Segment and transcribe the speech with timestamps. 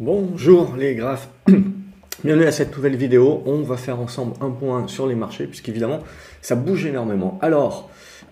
[0.00, 1.28] Bonjour les graphes,
[2.24, 3.44] bienvenue à cette nouvelle vidéo.
[3.46, 6.00] On va faire ensemble un point sur les marchés puisqu'évidemment
[6.42, 7.38] ça bouge énormément.
[7.40, 7.88] Alors,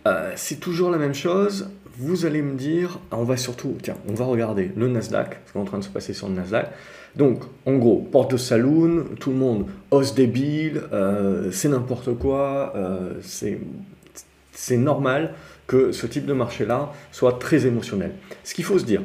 [0.09, 1.71] euh, c'est toujours la même chose.
[1.99, 5.59] Vous allez me dire, on va surtout, tiens, on va regarder le Nasdaq, ce qui
[5.59, 6.69] est en train de se passer sur le Nasdaq.
[7.15, 12.73] Donc, en gros, porte de saloon, tout le monde hausse débile, euh, c'est n'importe quoi,
[12.75, 15.35] euh, c'est normal
[15.69, 18.15] que ce type de marché-là soit très émotionnel.
[18.43, 19.03] Ce qu'il faut se dire,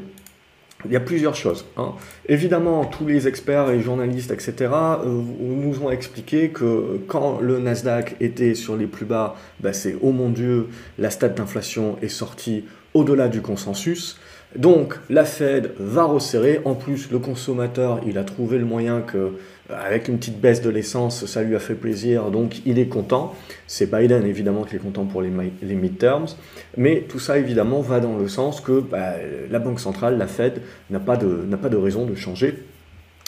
[0.85, 1.65] il y a plusieurs choses.
[1.75, 1.93] Hein.
[2.27, 8.15] Évidemment, tous les experts et journalistes, etc., euh, nous ont expliqué que quand le Nasdaq
[8.19, 10.67] était sur les plus bas, ben c'est oh mon Dieu,
[10.99, 14.19] la stat d'inflation est sortie au-delà du consensus.
[14.55, 16.61] Donc la Fed va resserrer.
[16.63, 19.33] En plus, le consommateur, il a trouvé le moyen que,
[19.69, 23.35] avec une petite baisse de l'essence, ça lui a fait plaisir, donc il est content.
[23.67, 25.31] C'est Biden évidemment qui est content pour les,
[25.61, 26.27] les midterms,
[26.77, 29.13] mais tout ça évidemment va dans le sens que bah,
[29.49, 32.63] la Banque centrale, la Fed, n'a pas, de, pas de raison de changer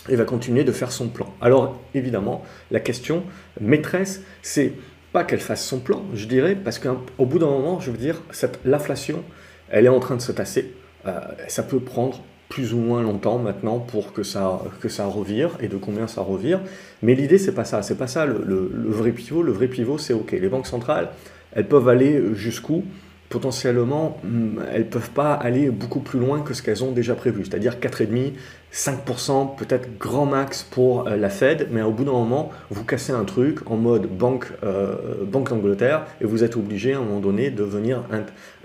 [0.07, 1.33] et va continuer de faire son plan.
[1.41, 3.23] Alors évidemment, la question
[3.59, 4.73] maîtresse, c'est
[5.11, 8.21] pas qu'elle fasse son plan, je dirais, parce qu'au bout d'un moment, je veux dire,
[8.63, 9.23] l'inflation,
[9.69, 10.73] elle est en train de se tasser.
[11.05, 15.51] Euh, ça peut prendre plus ou moins longtemps maintenant pour que ça, que ça revire
[15.61, 16.59] et de combien ça revire.
[17.03, 17.83] Mais l'idée, c'est pas ça.
[17.83, 19.43] C'est pas ça le, vrai pivot.
[19.43, 20.31] Le vrai pivot, c'est OK.
[20.31, 21.09] Les banques centrales,
[21.53, 22.83] elles peuvent aller jusqu'où?
[23.29, 27.45] Potentiellement, hmm, elles peuvent pas aller beaucoup plus loin que ce qu'elles ont déjà prévu,
[27.45, 28.31] c'est-à-dire 4,5,
[28.73, 33.11] 5%, peut-être grand max pour euh, la Fed, mais au bout d'un moment, vous cassez
[33.11, 37.49] un truc en mode banque, euh, d'Angleterre et vous êtes obligé à un moment donné
[37.49, 38.03] de venir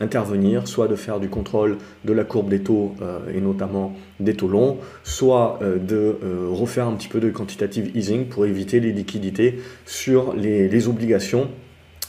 [0.00, 4.34] intervenir, soit de faire du contrôle de la courbe des taux euh, et notamment des
[4.34, 6.18] taux longs, soit de
[6.50, 11.50] refaire un petit peu de quantitative easing pour éviter les liquidités sur les obligations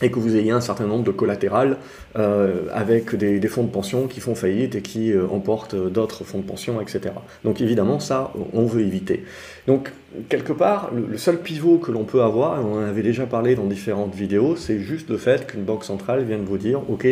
[0.06, 1.78] et que vous ayez un certain nombre de collatérales
[2.16, 6.38] euh, avec des, fonds de pension qui font faillite et qui euh, emportent d'autres fonds
[6.38, 7.16] de pension, etc.
[7.44, 9.26] Donc évidemment, ça, on veut éviter.
[9.66, 9.92] Donc,
[10.30, 13.56] quelque part, le, seul pivot que l'on peut avoir, et on en avait déjà parlé
[13.56, 17.08] dans différentes vidéos, c'est juste le fait qu'une banque centrale vienne vous dire, OK,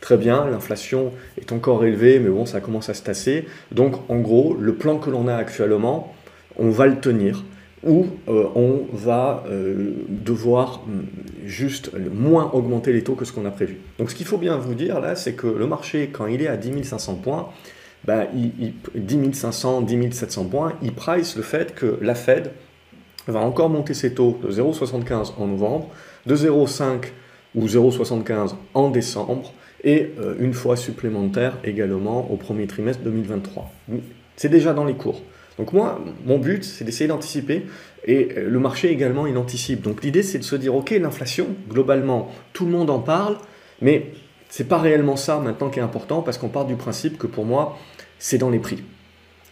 [0.00, 3.44] très bien, l'inflation est encore élevée, mais bon, ça commence à se tasser.
[3.72, 6.14] Donc, en gros, le plan que l'on a actuellement,
[6.58, 7.44] on va le tenir
[7.84, 13.44] où euh, on va euh, devoir mm, juste moins augmenter les taux que ce qu'on
[13.44, 13.78] a prévu.
[13.98, 16.48] Donc ce qu'il faut bien vous dire là, c'est que le marché, quand il est
[16.48, 17.48] à 10 500 points,
[18.04, 22.50] bah, il, 10 500, 10 700 points, il price le fait que la Fed
[23.28, 25.88] va encore monter ses taux de 0,75 en novembre,
[26.26, 27.04] de 0,5
[27.54, 29.52] ou 0,75 en décembre,
[29.84, 33.70] et euh, une fois supplémentaire également au premier trimestre 2023.
[34.36, 35.22] C'est déjà dans les cours.
[35.58, 37.66] Donc moi, mon but, c'est d'essayer d'anticiper,
[38.04, 39.82] et euh, le marché également, il anticipe.
[39.82, 43.36] Donc l'idée, c'est de se dire, ok, l'inflation, globalement, tout le monde en parle,
[43.80, 44.12] mais
[44.48, 47.44] c'est pas réellement ça maintenant qui est important, parce qu'on part du principe que pour
[47.44, 47.78] moi,
[48.18, 48.82] c'est dans les prix.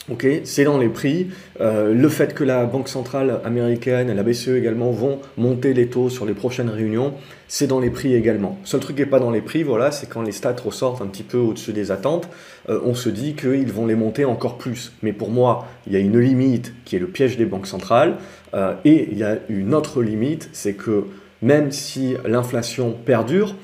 [0.08, 1.28] Ok, c'est dans les prix.
[1.60, 5.88] Euh, le fait que la Banque centrale américaine et la BCE également vont monter les
[5.88, 7.12] taux sur les prochaines réunions,
[7.48, 8.58] c'est dans les prix également.
[8.64, 11.06] Seul truc qui n'est pas dans les prix, voilà, c'est quand les stats ressortent un
[11.06, 12.28] petit peu au-dessus des attentes,
[12.70, 14.92] euh, on se dit qu'ils vont les monter encore plus.
[15.02, 18.16] Mais pour moi, il y a une limite qui est le piège des banques centrales,
[18.54, 21.04] euh, et il y a une autre limite, c'est que
[21.42, 23.54] même si l'inflation perdure,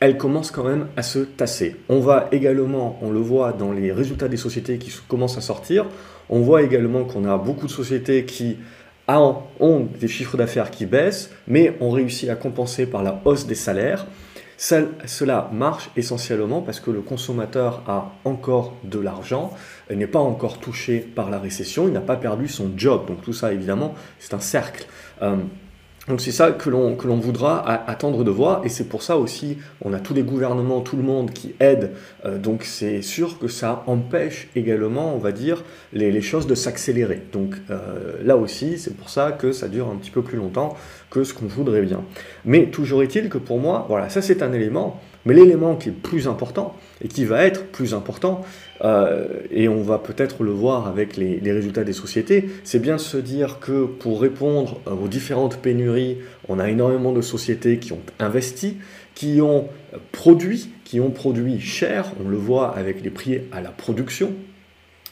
[0.00, 1.76] elle commence quand même à se tasser.
[1.88, 5.86] On va également, on le voit dans les résultats des sociétés qui commencent à sortir,
[6.28, 8.58] on voit également qu'on a beaucoup de sociétés qui
[9.08, 13.54] ont des chiffres d'affaires qui baissent, mais ont réussi à compenser par la hausse des
[13.54, 14.06] salaires.
[14.58, 19.52] cela marche essentiellement parce que le consommateur a encore de l'argent,
[19.90, 23.06] n'est pas encore touché par la récession, il n'a pas perdu son job.
[23.06, 24.86] Donc tout ça, évidemment, c'est un cercle.
[25.22, 25.36] Euh,
[26.08, 29.92] donc c'est ça que l'on, voudra attendre de voir, et c'est pour ça aussi, on
[29.92, 31.92] a tous les gouvernements, tout le monde qui aide,
[32.24, 36.54] euh, donc c'est sûr que ça empêche également, on va dire, les, les choses de
[36.54, 37.22] s'accélérer.
[37.32, 40.76] Donc euh, là aussi, c'est pour ça que ça dure un petit peu plus longtemps
[41.10, 42.02] que ce qu'on voudrait bien.
[42.44, 45.92] Mais toujours est-il que pour moi, voilà, ça c'est un élément, mais l'élément qui est
[45.92, 48.42] plus important, et qui va être plus important,
[48.84, 53.16] euh, et on va peut-être le voir avec les, résultats des sociétés, c'est bien se
[53.16, 56.18] dire que pour répondre aux différentes pénuries,
[56.48, 58.76] on a énormément de sociétés qui ont investi,
[59.14, 59.68] qui ont
[60.12, 64.32] produit, qui ont produit cher, on le voit avec les prix à la production,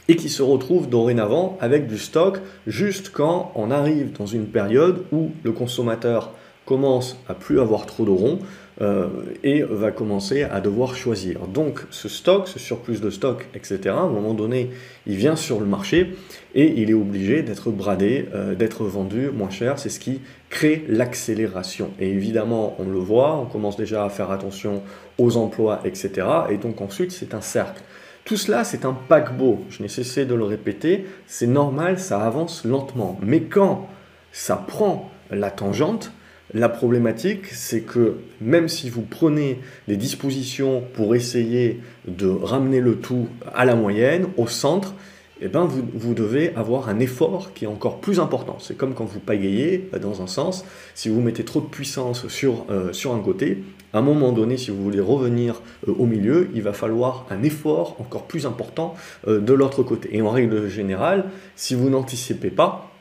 [0.08, 5.04] et qui se retrouvent dorénavant avec du stock juste quand on arrive dans une période
[5.10, 6.32] où le consommateur
[6.64, 8.38] commence à plus avoir trop de ronds
[8.82, 9.08] euh,
[9.42, 11.46] et va commencer à devoir choisir.
[11.46, 14.70] Donc ce stock, ce surplus de stock, etc., à un moment donné,
[15.06, 16.14] il vient sur le marché
[16.54, 19.78] et il est obligé d'être bradé, euh, d'être vendu moins cher.
[19.78, 20.20] C'est ce qui
[20.50, 21.90] crée l'accélération.
[22.00, 24.82] Et évidemment, on le voit, on commence déjà à faire attention
[25.16, 26.26] aux emplois, etc.
[26.50, 27.82] Et donc ensuite, c'est un cercle.
[28.26, 29.60] Tout cela, c'est un paquebot.
[29.70, 31.06] Je n'ai cessé de le répéter.
[31.26, 33.18] C'est normal, ça avance lentement.
[33.22, 33.88] Mais quand
[34.32, 36.12] ça prend la tangente,
[36.54, 42.96] la problématique, c'est que même si vous prenez des dispositions pour essayer de ramener le
[42.96, 44.94] tout à la moyenne, au centre,
[45.42, 48.56] eh ben vous, devez avoir un effort qui est encore plus important.
[48.58, 50.64] C'est comme quand vous pagayez dans un sens,
[50.94, 53.62] si vous mettez trop de puissance sur, euh, sur un côté,
[53.92, 57.42] à un moment donné, si vous voulez revenir euh, au milieu, il va falloir un
[57.42, 58.94] effort encore plus important
[59.28, 60.08] euh, de l'autre côté.
[60.12, 62.95] Et en règle générale, si vous n'anticipez pas,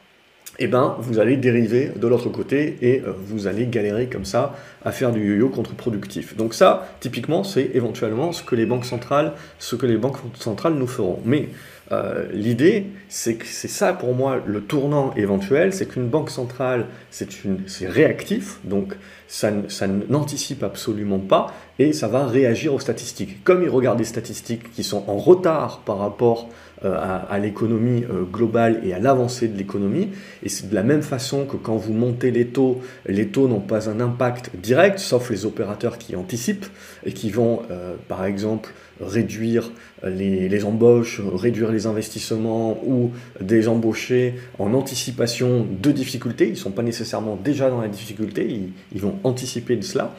[0.57, 4.56] eh ben, vous allez dériver de l'autre côté et euh, vous allez galérer comme ça
[4.84, 6.36] à faire du yo-yo contre-productif.
[6.38, 10.75] Donc ça, typiquement, c'est éventuellement ce que les banques centrales, ce que les banques centrales
[10.75, 11.19] nous feront.
[11.25, 11.50] Mais
[11.92, 16.88] euh, l'idée, c'est que c'est ça pour moi le tournant éventuel, c'est qu'une banque centrale,
[17.12, 18.96] c'est réactif, donc
[19.28, 23.44] ça, ça n'anticipe absolument pas et ça va réagir aux statistiques.
[23.44, 26.50] Comme il regarde des statistiques qui sont en retard par rapport
[26.83, 26.98] euh,
[27.30, 30.10] à, l'économie euh, globale et à l'avancée de l'économie,
[30.44, 33.62] et c'est de la même façon que quand vous montez les taux, les taux n'ont
[33.62, 36.66] pas un impact direct, sauf les opérateurs qui anticipent
[37.06, 37.62] et qui vont,
[38.07, 39.72] par exemple, réduire
[40.04, 43.12] les, embauches, réduire les investissements ou
[43.42, 46.48] des embauchés en anticipation de difficultés.
[46.48, 48.62] Ils ne sont pas nécessairement déjà dans la difficulté,
[48.94, 50.13] ils, vont anticiper de cela.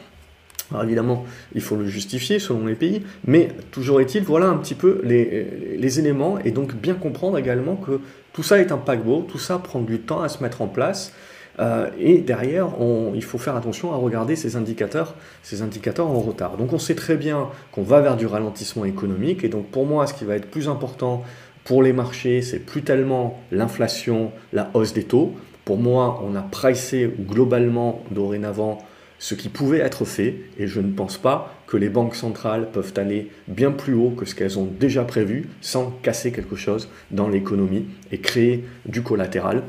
[0.71, 1.25] Alors évidemment,
[1.55, 5.99] il faut le justifier selon les pays, mais toujours est-il, voilà un petit peu les,
[5.99, 8.01] éléments, et donc bien comprendre également que
[8.33, 11.13] tout ça est un paquebot, tout ça prend du temps à se mettre en place,
[11.59, 12.69] euh, et derrière,
[13.15, 16.57] il faut faire attention à regarder ces indicateurs, ces indicateurs en retard.
[16.57, 19.43] Donc on sait très bien qu'on va vers du ralentissement économique.
[19.43, 21.23] Et donc pour moi, ce qui va être plus important
[21.63, 25.33] pour les marchés, c'est plus tellement l'inflation, la hausse des taux.
[25.65, 28.77] Pour moi, on a pricé globalement dorénavant
[29.19, 32.93] ce qui pouvait être fait, et je ne pense pas que les banques centrales peuvent
[32.97, 37.27] aller bien plus haut que ce qu'elles ont déjà prévu sans casser quelque chose dans
[37.27, 39.63] l'économie et créer du collatéral.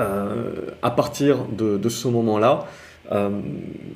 [0.00, 2.66] Euh, à partir de, ce moment-là,
[3.12, 3.30] euh,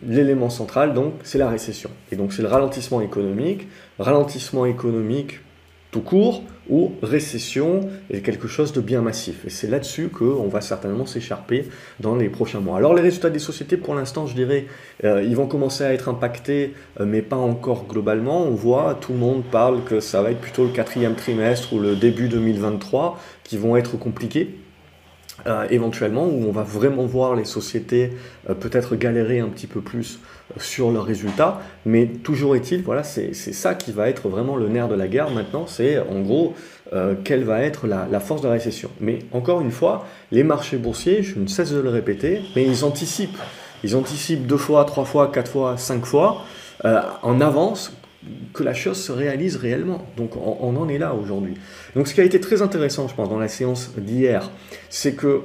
[0.07, 1.91] l'élément central, donc, c'est la récession.
[2.13, 3.67] Et donc, c'est le ralentissement économique.
[3.99, 5.41] Ralentissement économique
[5.91, 9.45] tout court ou récession est quelque chose de bien massif.
[9.45, 11.69] Et c'est là-dessus qu'on va certainement s'écharper
[11.99, 12.79] dans les prochains mois.
[12.79, 14.67] Alors les résultats des sociétés, pour l'instant, je dirais,
[15.05, 18.45] euh, ils vont commencer à être impactés, mais pas encore globalement.
[18.45, 21.81] On voit, tout le monde parle que ça va être plutôt le quatrième trimestre ou
[21.81, 24.57] le début 2023 qui vont être compliqués.
[25.47, 28.13] Euh, éventuellement, où on va vraiment voir les sociétés
[28.49, 30.21] euh, peut-être galérer un petit peu plus euh,
[30.59, 34.89] sur leurs résultats, mais toujours est-il, voilà, c'est ça qui va être vraiment le nerf
[34.89, 36.55] de la guerre maintenant, c'est en gros
[37.23, 38.91] quelle va être la, force de la récession.
[39.01, 42.85] Mais encore une fois, les marchés boursiers, je ne cesse de le répéter, mais ils
[42.85, 43.39] anticipent.
[43.85, 46.43] Ils anticipent deux fois, trois fois, quatre fois, cinq fois
[46.83, 47.93] en avance
[48.53, 50.05] que la chose se réalise réellement.
[50.17, 51.55] Donc on, en est là aujourd'hui.
[51.95, 54.51] Donc ce qui a été très intéressant, je pense, dans la séance d'hier,
[54.89, 55.43] c'est que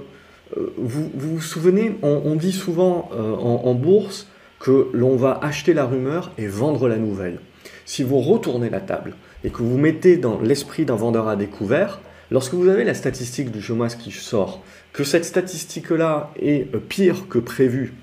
[0.58, 4.28] euh, vous, vous, souvenez, on, dit souvent euh, en, bourse
[4.60, 7.40] que l'on va acheter la rumeur et vendre la nouvelle.
[7.86, 12.02] Si vous retournez la table et que vous mettez dans l'esprit d'un vendeur à découvert,
[12.32, 14.64] lorsque vous avez la statistique du chômage qui sort,
[14.94, 17.94] que cette statistique-là est euh, pire que prévu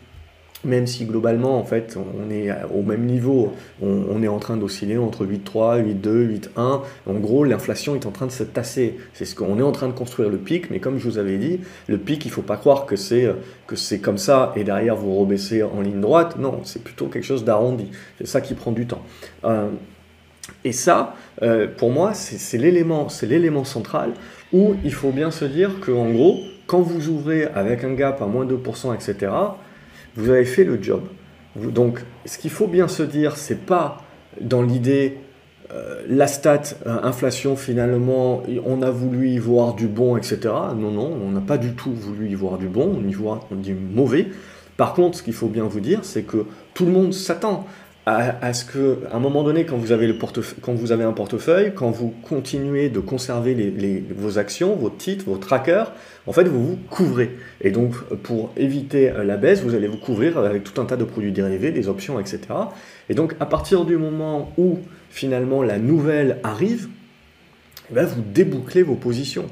[0.64, 4.98] même si globalement, en fait, on est au même niveau, on, est en train d'osciller
[4.98, 6.80] entre 8,3, 8,2, 8,1.
[7.06, 8.96] En gros, l'inflation est en train de se tasser.
[9.12, 11.38] C'est ce qu'on est en train de construire le pic, mais comme je vous avais
[11.38, 13.28] dit, le pic, il ne faut pas croire que c'est
[13.66, 16.36] que c'est comme ça et derrière vous rebaissez en ligne droite.
[16.38, 17.90] Non, c'est plutôt quelque chose d'arrondi.
[18.18, 19.02] C'est ça qui prend du temps.
[19.44, 19.68] Euh,
[20.64, 24.12] et ça, euh, pour moi, c'est l'élément, c'est l'élément central
[24.52, 28.20] où il faut bien se dire que, en gros, quand vous ouvrez avec un gap
[28.22, 29.32] à moins 2%, etc.,
[30.16, 31.02] vous avez fait le job.
[31.56, 34.02] donc, ce qu'il faut bien se dire, c'est pas
[34.40, 35.18] dans l'idée
[35.72, 40.38] euh, la stat euh, inflation finalement, on a voulu y voir du bon, etc.
[40.76, 43.48] Non, non, on n'a pas du tout voulu y voir du bon, on y voit
[43.50, 44.28] du mauvais.
[44.76, 47.66] Par contre, ce qu'il faut bien vous dire, c'est que tout le monde s'attend
[48.04, 50.14] à, ce que, à un moment donné, quand vous avez, le
[50.60, 55.24] quand vous avez un portefeuille, quand vous continuez de conserver les, vos actions, vos titres,
[55.26, 55.92] vos trackers,
[56.26, 57.36] en fait, vous vous couvrez.
[57.60, 57.94] Et donc,
[58.24, 61.30] pour éviter euh, la baisse, vous allez vous couvrir avec tout un tas de produits
[61.30, 62.40] dérivés, des options, etc.
[63.08, 64.80] Et donc, à partir du moment où,
[65.10, 66.88] finalement, la nouvelle arrive,
[67.90, 69.46] eh ben, vous débouclez vos positions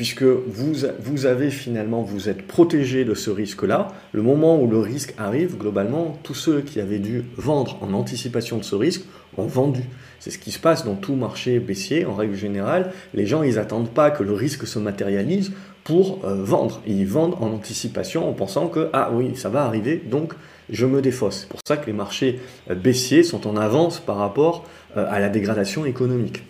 [0.00, 3.88] puisque vous, avez finalement, vous êtes protégé de ce risque-là.
[4.12, 8.56] Le moment où le risque arrive, globalement, tous ceux qui avaient dû vendre en anticipation
[8.56, 9.02] de ce risque
[9.36, 9.82] ont vendu.
[10.18, 12.94] C'est ce qui se passe dans tout marché baissier, en règle générale.
[13.12, 15.52] Les gens, ils n'attendent pas que le risque se matérialise
[15.84, 16.80] pour euh, vendre.
[16.86, 20.32] Ils vendent en anticipation en pensant que, ah oui, ça va arriver, donc
[20.70, 21.40] je me défausse.
[21.40, 22.40] C'est pour ça que les marchés
[22.70, 24.64] euh, baissiers sont en avance par rapport
[24.96, 26.42] euh, à la dégradation économique.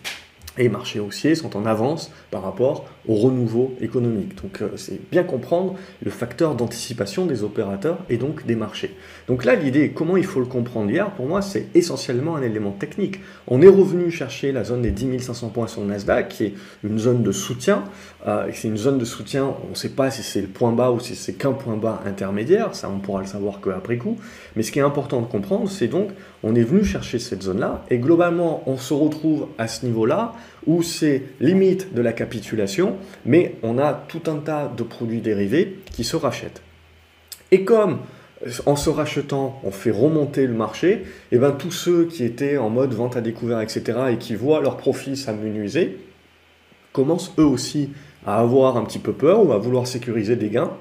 [0.57, 4.40] et les marchés haussiers sont en avance par rapport au renouveau économique.
[4.42, 8.95] Donc euh, c'est bien comprendre le facteur d'anticipation des opérateurs et donc des marchés.
[9.28, 12.73] Donc là l'idée, comment il faut le comprendre hier, pour moi c'est essentiellement un élément
[12.73, 13.21] technique.
[13.47, 16.54] On est revenu chercher la zone des 10 500 points sur le Nasdaq, qui est
[16.85, 17.85] une zone de soutien.
[18.26, 20.90] Euh, c'est une zone de soutien, on ne sait pas si c'est le point bas
[20.90, 24.16] ou si c'est qu'un point bas intermédiaire, ça on pourra le savoir qu'après coup.
[24.57, 26.11] Mais ce qui est important de comprendre, c'est donc
[26.42, 30.35] on est venu chercher cette zone-là et globalement on se retrouve à ce niveau-là
[30.67, 35.79] où c'est limite de la capitulation, mais on a tout un tas de produits dérivés
[35.93, 36.62] qui se rachètent.
[37.50, 37.99] Et comme
[38.67, 42.57] en se rachetant, on fait remonter le marché, et eh bien tous ceux qui étaient
[42.57, 45.99] en mode vente à découvert, etc., et qui voient leurs profits s'amenuiser,
[46.93, 47.90] commencent eux aussi
[48.26, 50.73] à avoir un petit peu peur ou à vouloir sécuriser des gains,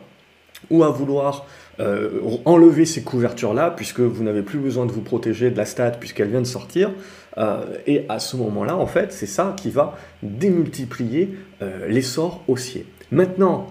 [0.70, 1.46] ou à vouloir
[1.80, 5.92] euh, enlever ces couvertures-là, puisque vous n'avez plus besoin de vous protéger de la stat,
[5.92, 6.92] puisqu'elle vient de sortir.
[7.38, 12.86] Euh, et à ce moment-là, en fait, c'est ça qui va démultiplier euh, l'essor haussier.
[13.12, 13.68] Maintenant,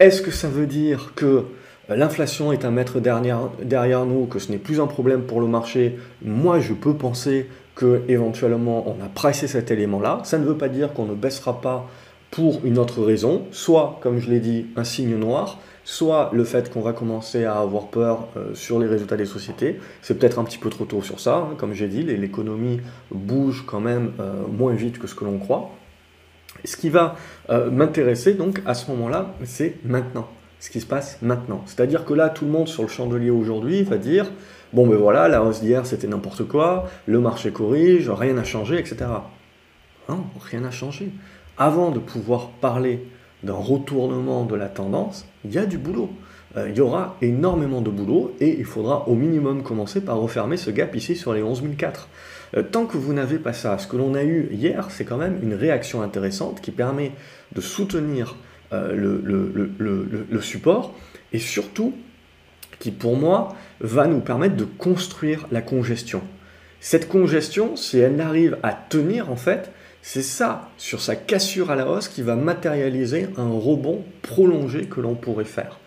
[0.00, 1.44] est-ce que ça veut dire que
[1.88, 5.98] l'inflation est un derrière, derrière nous, que ce n'est plus un problème pour le marché?
[6.22, 10.20] Moi, je peux penser que éventuellement on a pricé cet élément-là.
[10.24, 11.88] Ça ne veut pas dire qu'on ne baissera pas
[12.30, 16.68] pour une autre raison, soit, comme je l'ai dit, un signe noir, soit le fait
[16.68, 19.78] qu'on va commencer à avoir peur euh, sur les résultats des sociétés.
[20.02, 22.80] C'est peut-être un petit peu trop tôt sur ça, hein, comme j'ai dit, l'économie
[23.12, 25.70] bouge quand même euh, moins vite que ce que l'on croit.
[26.64, 27.14] Ce qui va
[27.50, 30.28] euh, m'intéresser donc à ce moment-là, c'est maintenant,
[30.58, 31.62] ce qui se passe maintenant.
[31.66, 34.26] C'est-à-dire que là, tout le monde sur le chandelier aujourd'hui va dire,
[34.72, 38.76] bon ben voilà, la hausse d'hier c'était n'importe quoi, le marché corrige, rien n'a changé,
[38.76, 39.06] etc.
[40.08, 41.12] Non, rien n'a changé.
[41.58, 43.06] Avant de pouvoir parler
[43.44, 46.10] d'un retournement de la tendance, il y a du boulot.
[46.56, 50.56] Euh, il y aura énormément de boulot et il faudra au minimum commencer par refermer
[50.56, 52.08] ce gap ici sur les 11004.
[52.56, 55.16] Euh, tant que vous n'avez pas ça, ce que l'on a eu hier, c'est quand
[55.16, 57.12] même une réaction intéressante qui permet
[57.54, 58.36] de soutenir
[58.72, 60.94] euh, le, support
[61.32, 61.94] et surtout
[62.78, 66.22] qui pour moi va nous permettre de construire la congestion.
[66.80, 69.70] Cette congestion, si elle arrive à tenir en fait,
[70.08, 75.00] c'est ça, sur sa cassure à la hausse, qui va matérialiser un rebond prolongé que
[75.00, 75.80] l'on pourrait faire.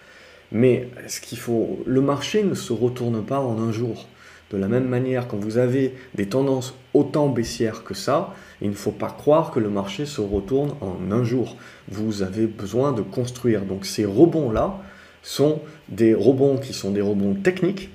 [0.51, 4.09] Mais ce qu'il faut, le marché ne se retourne pas en un jour.
[4.51, 8.75] De la même manière, quand vous avez des tendances autant baissières que ça, il ne
[8.75, 11.55] faut pas croire que le marché se retourne en un jour.
[11.87, 13.61] Vous avez besoin de construire.
[13.61, 14.81] Donc ces rebonds-là
[15.23, 17.89] sont des rebonds qui sont des rebonds techniques.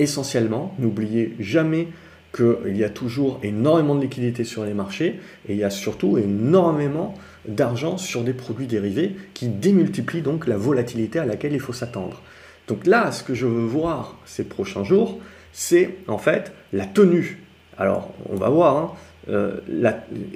[0.00, 1.86] Essentiellement, n'oubliez jamais
[2.34, 6.18] qu'il y a toujours énormément de liquidités sur les marchés et il y a surtout
[6.18, 7.14] énormément
[7.46, 12.22] d'argent sur des produits dérivés qui démultiplient donc la volatilité à laquelle il faut s'attendre.
[12.66, 15.18] Donc là, ce que je veux voir ces prochains jours,
[15.52, 17.42] c'est en fait la tenue.
[17.78, 18.76] Alors, on va voir.
[18.76, 18.92] Hein,
[19.30, 19.56] euh,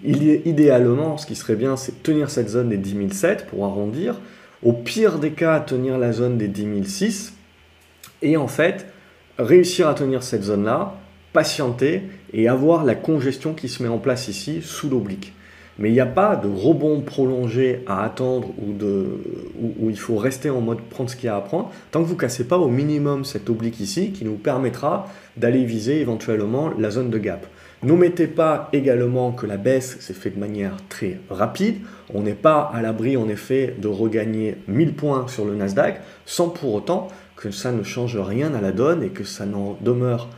[0.04, 4.20] idéalement, ce qui serait bien, c'est tenir cette zone des 10007 pour arrondir.
[4.62, 7.34] Au pire des cas, tenir la zone des 10006.
[8.22, 8.86] Et en fait,
[9.38, 10.94] réussir à tenir cette zone-là,
[11.38, 12.02] patienter
[12.32, 15.34] et avoir la congestion qui se met en place ici sous l'oblique.
[15.78, 19.06] Mais il n'y a pas de rebond prolongé à attendre ou de,
[19.60, 22.08] où, il faut rester en mode prendre ce qu'il y a à prendre, tant que
[22.08, 26.90] vous cassez pas au minimum cette oblique ici qui nous permettra d'aller viser éventuellement la
[26.90, 27.46] zone de gap.
[27.84, 31.76] N'omettez pas également que la baisse s'est faite de manière très rapide.
[32.12, 36.48] On n'est pas à l'abri en effet de regagner 1000 points sur le Nasdaq sans
[36.48, 40.28] pour autant que ça ne change rien à la donne et que ça n'en demeure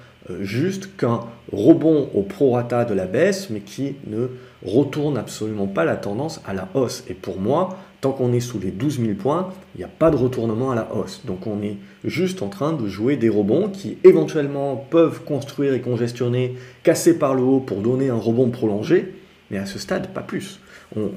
[0.40, 1.20] juste qu'un
[1.52, 4.28] rebond au prorata de la baisse, mais qui ne
[4.64, 7.04] retourne absolument pas la tendance à la hausse.
[7.08, 10.10] Et pour moi, tant qu'on est sous les 12 000 points, il n'y a pas
[10.10, 11.22] de retournement à la hausse.
[11.24, 15.80] Donc on est juste en train de jouer des rebonds qui éventuellement peuvent construire et
[15.80, 19.14] congestionner, casser par le haut pour donner un rebond prolongé,
[19.50, 20.60] mais à ce stade, pas plus.
[20.96, 21.08] On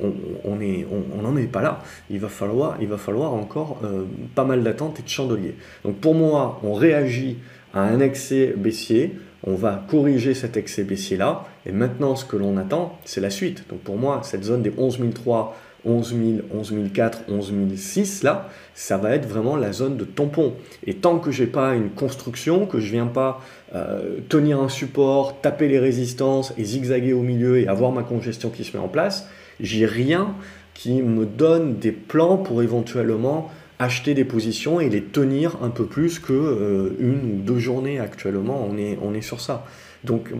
[1.24, 1.82] n'en est, pas là.
[2.12, 4.04] Il va falloir, il va falloir encore euh,
[4.36, 5.56] pas mal d'attente et de chandelier.
[5.84, 7.38] Donc pour moi, on réagit
[7.74, 9.16] un excès baissier,
[9.46, 13.66] on va corriger cet excès baissier-là, et maintenant ce que l'on attend, c'est la suite.
[13.70, 19.56] Donc pour moi, cette zone des 11003, 11000, 11004, 11006, là, ça va être vraiment
[19.56, 20.54] la zone de tampon.
[20.86, 23.42] Et tant que j'ai pas une construction, que je viens pas
[23.76, 28.50] euh, tenir un support, taper les résistances et zigzaguer au milieu et avoir ma congestion
[28.50, 29.28] qui se met en place,
[29.60, 30.36] j'ai rien
[30.74, 33.52] qui me donne des plans pour éventuellement
[33.84, 38.00] acheter des positions et les tenir un peu plus que euh, une ou deux journées
[38.00, 38.68] actuellement.
[38.70, 39.66] On est, on est sur ça.
[40.04, 40.36] Donc, euh,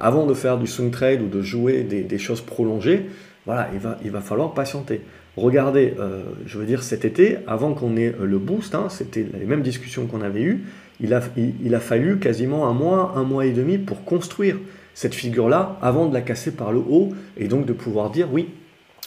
[0.00, 3.06] avant de faire du swing trade ou de jouer des, choses prolongées,
[3.46, 5.02] voilà, il va, il va falloir patienter.
[5.36, 9.46] Regardez, euh, je veux dire, cet été, avant qu'on ait le boost, hein, c'était les
[9.46, 10.64] mêmes discussions qu'on avait eues,
[11.00, 14.56] il a, il, a fallu quasiment un mois, un mois et demi pour construire.
[14.94, 18.46] cette figure-là avant de la casser par le haut et donc de pouvoir dire oui,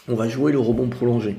[0.10, 1.38] on va jouer le rebond prolongé.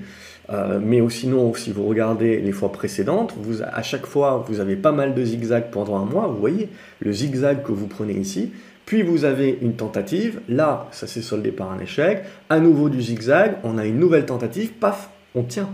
[0.50, 4.76] Euh, mais sinon, si vous regardez les fois précédentes, vous, à chaque fois, vous avez
[4.76, 6.26] pas mal de zigzags pendant un mois.
[6.26, 6.68] Vous voyez
[7.00, 8.52] le zigzag que vous prenez ici.
[8.86, 10.40] Puis vous avez une tentative.
[10.48, 12.24] Là, ça s'est soldé par un échec.
[12.48, 13.56] À nouveau du zigzag.
[13.62, 14.70] On a une nouvelle tentative.
[14.72, 15.68] Paf, on tient.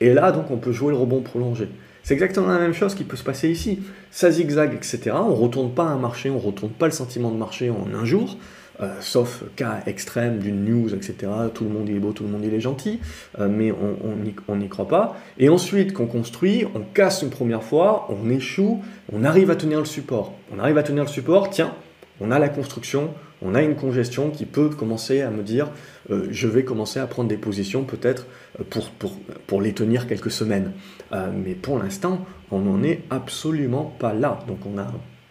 [0.00, 1.68] Et là, donc, on peut jouer le rebond prolongé.
[2.02, 3.80] C'est exactement la même chose qui peut se passer ici.
[4.10, 5.10] Ça zigzag, etc.
[5.14, 7.88] On ne retourne pas un marché, on ne retourne pas le sentiment de marché en
[7.92, 8.36] un jour.
[8.82, 11.32] Euh, sauf cas extrême d'une news, etc.
[11.54, 13.00] Tout le monde est beau, tout le monde est gentil,
[13.38, 15.16] euh, mais on n'y croit pas.
[15.38, 19.78] Et ensuite, qu'on construit, on casse une première fois, on échoue, on arrive à tenir
[19.78, 20.34] le support.
[20.54, 21.72] On arrive à tenir le support, tiens,
[22.20, 25.70] on a la construction, on a une congestion qui peut commencer à me dire,
[26.10, 28.26] euh, je vais commencer à prendre des positions peut-être
[28.68, 29.16] pour, pour,
[29.46, 30.72] pour, les tenir quelques semaines.
[31.12, 34.40] mais pour l'instant, on n'en est absolument pas là.
[34.48, 34.90] Donc on a une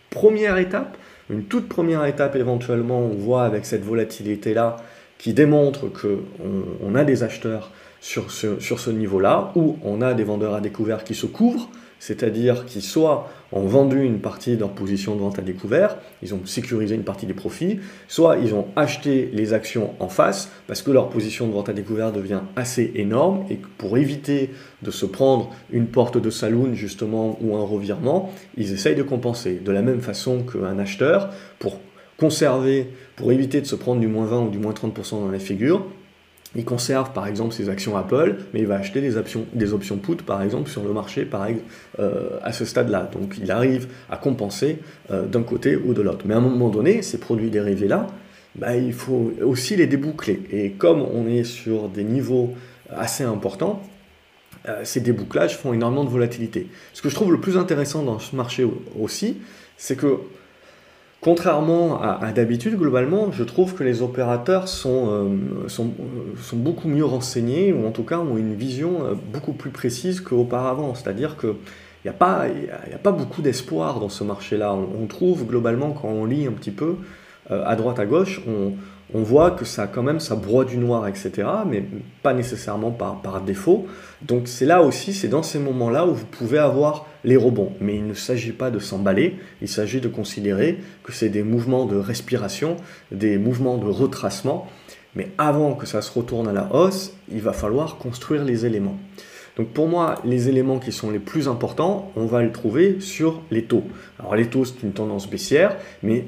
[0.09, 0.97] première étape,
[1.29, 4.77] une toute première étape éventuellement, on voit avec cette volatilité-là,
[5.17, 6.19] qui démontre qu'on
[6.83, 10.61] on a des acheteurs sur ce, sur ce niveau-là, ou on a des vendeurs à
[10.61, 11.69] découvert qui se couvrent,
[12.05, 16.35] c'est-à-dire qui soit ont vendu une partie de leur position de vente à découvert, ils
[16.35, 20.83] ont sécurisé une partie des profits, soit ils ont acheté les actions en face parce
[20.83, 24.51] que leur position de vente à découvert devient assez énorme et pour éviter
[24.83, 29.55] de se prendre une porte de saloon justement ou un revirement, ils essayent de compenser.
[29.55, 31.79] De la même façon qu'un acheteur, pour
[32.17, 35.39] conserver, pour éviter de se prendre du moins 20 ou du moins 30% dans la
[35.39, 35.87] figure,
[36.55, 39.97] il conserve par exemple ses actions Apple, mais il va acheter des options, des options
[39.97, 41.47] put par exemple sur le marché par
[41.99, 43.09] euh, à ce stade-là.
[43.11, 44.79] Donc il arrive à compenser
[45.11, 46.25] euh, d'un côté ou de l'autre.
[46.25, 48.07] Mais à un moment donné, ces produits dérivés-là,
[48.55, 50.41] bah, il faut aussi les déboucler.
[50.51, 52.53] Et comme on est sur des niveaux
[52.89, 53.81] assez importants,
[54.67, 56.67] euh, ces débouclages font énormément de volatilité.
[56.93, 58.65] Ce que je trouve le plus intéressant dans ce marché
[58.99, 59.37] aussi,
[59.77, 60.19] c'est que
[61.25, 67.03] Contrairement à, d'habitude, globalement, je trouve que les opérateurs sont, euh, euh, sont, beaucoup mieux
[67.03, 70.93] renseignés, ou en tout cas ont une vision euh, beaucoup plus précise qu'auparavant.
[70.93, 71.55] C'est-à-dire qu'il
[72.03, 74.75] n'y a, pas, a pas beaucoup d'espoir dans ce marché-là.
[74.75, 76.97] On, on, trouve globalement, quand on lit un petit peu,
[77.49, 78.73] à droite à gauche, on,
[79.13, 81.31] on voit que ça quand même ça broie du noir, etc.
[81.67, 81.83] Mais
[82.23, 83.87] pas nécessairement par, par défaut.
[84.21, 87.71] Donc c'est là aussi, c'est dans ces moments-là où vous pouvez avoir les rebonds.
[87.79, 91.85] Mais il ne s'agit pas de s'emballer, il s'agit de considérer que c'est des mouvements
[91.85, 92.77] de respiration,
[93.11, 94.67] des mouvements de retracement.
[95.15, 98.97] Mais avant que ça se retourne à la hausse, il va falloir construire les éléments.
[99.55, 103.41] Donc pour moi, les éléments qui sont les plus importants, on va les trouver sur
[103.51, 103.83] les taux.
[104.19, 106.25] Alors les taux, c'est une tendance baissière, mais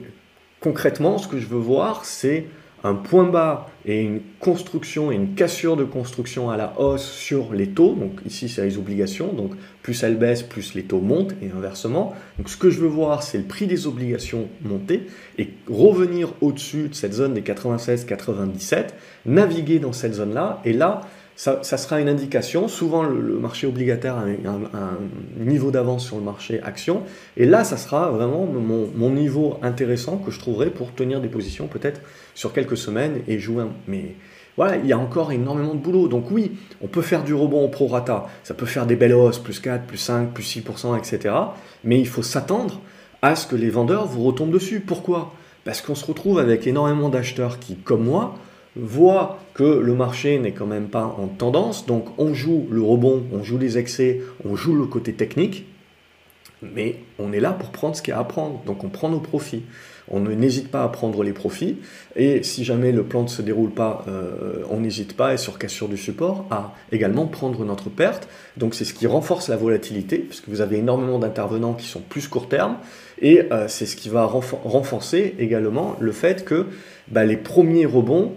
[0.61, 2.45] concrètement, ce que je veux voir, c'est
[2.83, 7.53] un point bas et une construction et une cassure de construction à la hausse sur
[7.53, 7.93] les taux.
[7.93, 9.33] Donc ici, c'est les obligations.
[9.33, 12.15] Donc plus elles baissent, plus les taux montent et inversement.
[12.37, 16.89] Donc ce que je veux voir, c'est le prix des obligations monter et revenir au-dessus
[16.89, 18.87] de cette zone des 96-97,
[19.25, 20.61] naviguer dans cette zone-là.
[20.65, 21.01] Et là,
[21.37, 22.67] ça, sera une indication.
[22.67, 24.97] Souvent, le, marché obligataire a un,
[25.37, 27.03] niveau d'avance sur le marché action.
[27.37, 31.67] Et là, ça sera vraiment mon, niveau intéressant que je trouverai pour tenir des positions
[31.67, 32.01] peut-être
[32.37, 33.63] sur quelques semaines et jouer.
[33.87, 34.13] Mais
[34.57, 36.07] voilà, il y a encore énormément de boulot.
[36.07, 36.51] Donc oui,
[36.83, 38.27] on peut faire du rebond au prorata.
[38.43, 41.33] Ça peut faire des belles hausses, plus 4, plus 5, plus 6%, etc.
[41.83, 42.79] Mais il faut s'attendre
[43.23, 44.81] à ce que les vendeurs vous retombent dessus.
[44.81, 45.33] Pourquoi?
[45.65, 48.35] Parce qu'on se retrouve avec énormément d'acheteurs qui, comme moi,
[48.75, 53.23] voit que le marché n'est quand même pas en tendance, donc on joue le rebond,
[53.33, 55.65] on joue les excès, on joue le côté technique,
[56.61, 59.09] mais on est là pour prendre ce qu'il y a à prendre, donc on prend
[59.09, 59.63] nos profits.
[60.09, 61.77] On n'hésite pas à prendre les profits,
[62.15, 65.57] et si jamais le plan ne se déroule pas, euh, on n'hésite pas, et sur
[65.57, 68.27] cassure du support, à également prendre notre perte.
[68.55, 72.27] Donc c'est ce qui renforce la volatilité, puisque vous avez énormément d'intervenants qui sont plus
[72.27, 72.77] court terme,
[73.21, 76.67] et euh, c'est ce qui va renforcer également le fait que
[77.09, 78.33] bah, les premiers rebonds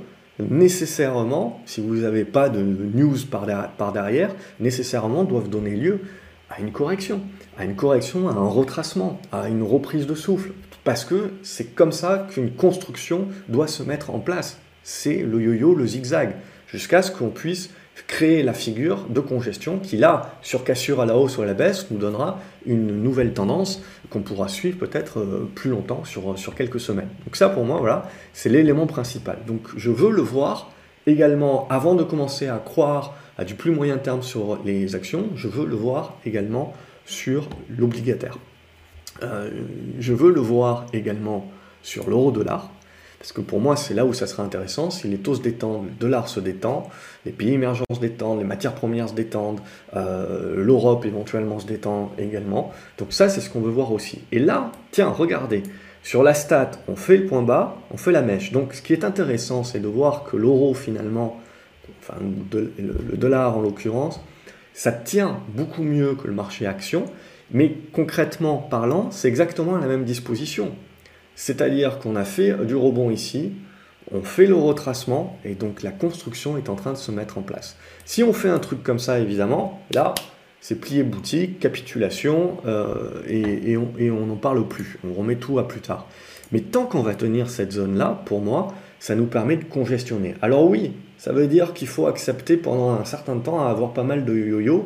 [0.49, 6.01] nécessairement, si vous n'avez pas de news par, derrière, nécessairement doivent donner lieu
[6.49, 7.21] à une correction,
[7.59, 10.53] à une correction, à un retracement, à une reprise de souffle.
[10.85, 14.59] Parce que c'est comme ça qu'une construction doit se mettre en place.
[14.83, 16.35] C'est le yo-yo, le zigzag,
[16.67, 17.71] jusqu'à ce qu'on puisse
[18.07, 21.55] créer la figure de congestion qui, là, sur cassure à la hausse ou à la
[21.55, 26.55] baisse, nous donnera une nouvelle tendance qu'on pourra suivre peut-être euh, plus longtemps, sur, sur
[26.55, 27.09] quelques semaines.
[27.25, 29.39] Donc ça, pour moi, voilà, c'est l'élément principal.
[29.47, 30.71] Donc je veux le voir
[31.07, 35.49] également, avant de commencer à croire à du plus moyen terme sur les actions, je
[35.49, 36.75] veux le voir également
[37.07, 38.39] sur l'obligataire.
[39.23, 39.51] Euh,
[39.99, 41.51] je veux le voir également
[41.83, 42.71] sur l'euro-dollar.
[43.19, 44.91] Parce que pour moi, c'est là où ça sera intéressant.
[44.91, 46.89] Si les taux se détendent, le dollar se détend,
[47.27, 49.61] les pays émergents se détendent, les matières premières se détendent,
[49.95, 52.73] euh, l'Europe éventuellement se détend également.
[52.97, 54.23] Donc ça, c'est ce qu'on veut voir aussi.
[54.33, 55.63] Et là, tiens, regardez,
[56.03, 58.53] Sur la stat, on fait le point bas, on fait la mèche.
[58.53, 61.39] Donc ce qui est intéressant, c'est de voir que l'euro finalement,
[62.01, 62.15] enfin
[62.53, 64.21] le dollar en l'occurrence,
[64.73, 67.05] ça tient beaucoup mieux que le marché action,
[67.53, 70.73] mais concrètement parlant, c'est exactement la même disposition.
[71.35, 73.53] C'est-à-dire qu'on a fait du rebond ici,
[74.13, 77.43] on fait le retracement, et donc la construction est en train de se mettre en
[77.43, 77.77] place.
[78.05, 80.15] Si on fait un truc comme ça, évidemment, là,
[80.61, 84.99] c'est plié boutique, capitulation, euh, et, on n'en parle plus.
[85.09, 86.07] On remet tout à plus tard.
[86.53, 90.35] Mais tant qu'on va tenir cette zone-là, pour moi, ça nous permet de congestionner.
[90.43, 94.03] Alors oui, ça veut dire qu'il faut accepter pendant un certain temps à avoir pas
[94.03, 94.85] mal de yo-yo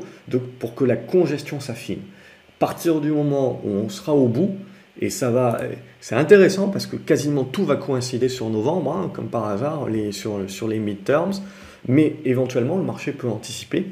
[0.60, 2.00] pour que la congestion s'affine.
[2.58, 4.50] Partir du moment où on sera au bout,
[5.00, 5.60] et ça va,
[6.00, 10.48] c'est intéressant parce que quasiment tout va coïncider sur novembre, hein, comme par hasard, sur,
[10.48, 11.32] sur les midterms,
[11.88, 13.86] mais éventuellement le marché peut anticiper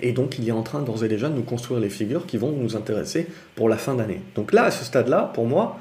[0.00, 2.36] et donc, il est en train d'ores et déjà de nous construire les figures qui
[2.36, 4.20] vont nous intéresser pour la fin d'année.
[4.34, 5.78] Donc là, à ce stade-là, pour moi,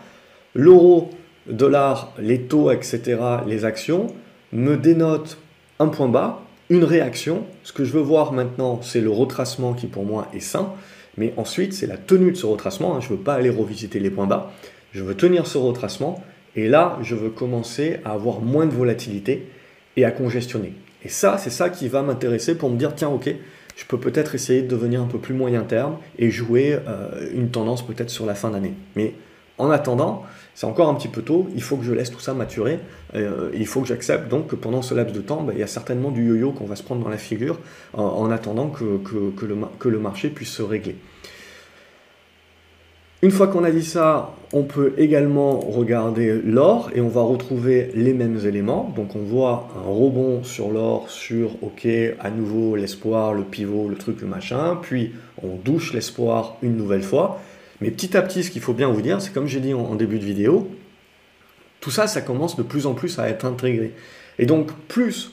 [0.54, 1.12] l'euro,
[1.48, 4.08] dollar, les taux, etc., les actions,
[4.52, 5.38] me dénotent
[5.80, 7.44] un point bas, une réaction.
[7.64, 10.74] Ce que je veux voir maintenant, c'est le retracement qui pour moi est sain.
[11.18, 12.96] Mais ensuite, c'est la tenue de ce retracement.
[12.96, 13.02] Hein.
[13.02, 14.52] Je ne veux pas aller revisiter les points bas.
[14.92, 16.24] Je veux tenir ce retracement.
[16.56, 19.48] Et là, je veux commencer à avoir moins de volatilité
[19.96, 20.74] et à congestionner.
[21.04, 23.34] Et ça, c'est ça qui va m'intéresser pour me dire, tiens, ok,
[23.76, 27.50] je peux peut-être essayer de devenir un peu plus moyen terme et jouer euh, une
[27.50, 28.74] tendance peut-être sur la fin d'année.
[28.96, 29.14] Mais
[29.60, 30.24] en attendant,
[30.58, 32.80] c'est encore un petit peu tôt, il faut que je laisse tout ça maturer,
[33.14, 35.64] euh, il faut que j'accepte donc que pendant ce laps de temps, bah, il y
[35.64, 37.60] a certainement du yo-yo qu'on va se prendre dans la figure
[37.94, 38.98] en, attendant que,
[39.38, 40.96] que le marché puisse se régler.
[43.24, 47.92] Une fois qu'on a dit ça, on peut également regarder l'or et on va retrouver
[47.94, 48.92] les mêmes éléments.
[48.96, 51.88] Donc on voit un rebond sur l'or sur OK,
[52.20, 54.78] à nouveau l'espoir, le pivot, le truc, le machin.
[54.82, 57.40] Puis on douche l'espoir une nouvelle fois.
[57.82, 59.96] Mais petit à petit, ce qu'il faut bien vous dire, c'est comme j'ai dit en,
[59.96, 60.70] début de vidéo,
[61.80, 63.94] tout ça, ça commence de plus en plus à être intégré.
[64.40, 65.32] Et donc plus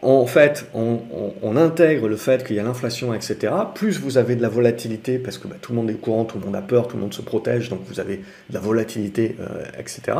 [0.00, 3.52] en fait, on, intègre le fait qu'il y a l'inflation, etc.
[3.72, 6.38] Plus vous avez de la volatilité, parce que bah, tout le monde est courant, tout
[6.40, 9.36] le monde a peur, tout le monde se protège, donc vous avez de la volatilité,
[9.38, 10.18] euh, etc.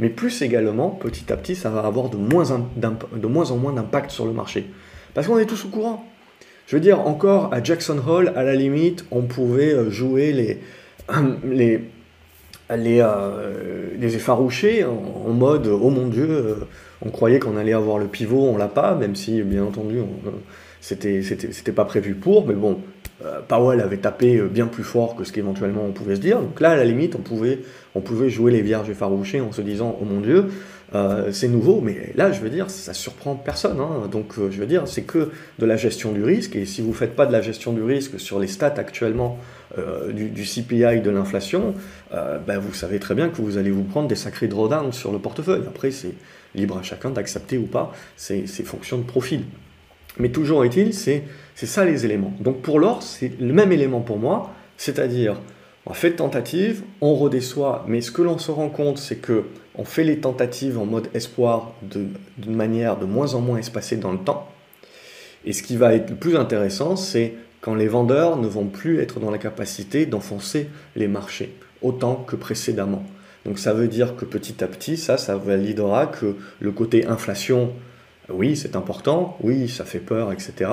[0.00, 3.72] Mais plus également, petit à petit, ça va avoir de moins, de moins en moins
[3.72, 4.66] d'impact sur le marché.
[5.14, 6.04] Parce qu'on est tous au courant.
[6.66, 10.58] Je veux dire, encore à Jackson Hole, à la limite, on pouvait euh, jouer les,
[11.44, 11.80] les,
[12.76, 16.56] les, euh, les effaroucher en, mode oh mon dieu,
[17.04, 19.98] on croyait qu'on allait avoir le pivot, on l'a pas, même si bien entendu
[20.80, 22.78] c'était c'était pas prévu pour, mais bon,
[23.24, 26.40] euh, Powell avait tapé euh, bien plus fort que ce qu'éventuellement on pouvait se dire.
[26.40, 27.60] Donc là, à la limite, on pouvait,
[27.94, 30.46] on pouvait jouer les vierges effarouchées en se disant Oh mon Dieu,
[30.94, 33.78] euh, c'est nouveau, mais là, je veux dire, ça surprend personne.
[33.80, 34.08] Hein.
[34.10, 36.56] Donc, je veux dire, c'est que de la gestion du risque.
[36.56, 39.38] Et si vous faites pas de la gestion du risque sur les stats actuellement
[40.12, 41.74] du, CPI de l'inflation,
[42.10, 45.18] ben, vous savez très bien que vous allez vous prendre des sacrés drawdowns sur le
[45.18, 45.62] portefeuille.
[45.66, 46.14] Après, c'est
[46.54, 49.44] libre à chacun d'accepter ou pas ces, ces fonctions de profil.
[50.18, 52.34] Mais toujours est-il, c'est ça les éléments.
[52.40, 55.36] Donc pour l'or, c'est le même élément pour moi, c'est-à-dire
[55.86, 59.84] on fait tentative, on redéçoit, mais ce que l'on se rend compte, c'est que on
[59.84, 64.18] fait les tentatives en mode espoir d'une manière de moins en moins espacée dans le
[64.18, 64.48] temps.
[65.44, 69.00] Et ce qui va être le plus intéressant, c'est quand les vendeurs ne vont plus
[69.00, 73.04] être dans la capacité d'enfoncer les marchés autant que précédemment.
[73.46, 77.72] Donc ça veut dire que petit à petit, ça, ça validera que le côté inflation
[78.28, 80.70] oui, c'est important, oui, ça fait peur, etc.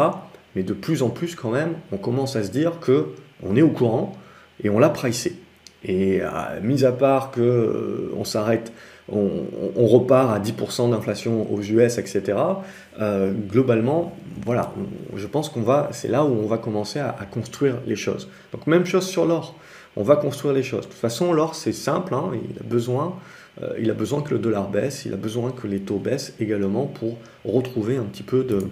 [0.55, 3.07] Mais de plus en plus, quand même, on commence à se dire que
[3.43, 4.15] on est au courant
[4.63, 5.35] et on l'a pricé.
[5.83, 6.29] Et euh,
[6.61, 8.71] mis à part que euh, on s'arrête,
[9.11, 12.37] on, repart à 10% d'inflation aux US, etc.
[12.99, 14.71] Euh, globalement, voilà,
[15.15, 18.29] je pense qu'on va, c'est là où on va commencer à, construire les choses.
[18.51, 19.55] Donc même chose sur l'or,
[19.95, 20.81] on va construire les choses.
[20.81, 23.15] De toute façon, l'or c'est simple, hein, il a besoin
[23.61, 26.33] euh, il a besoin que le dollar baisse, il a besoin que les taux baissent
[26.39, 28.67] également pour retrouver un petit peu de,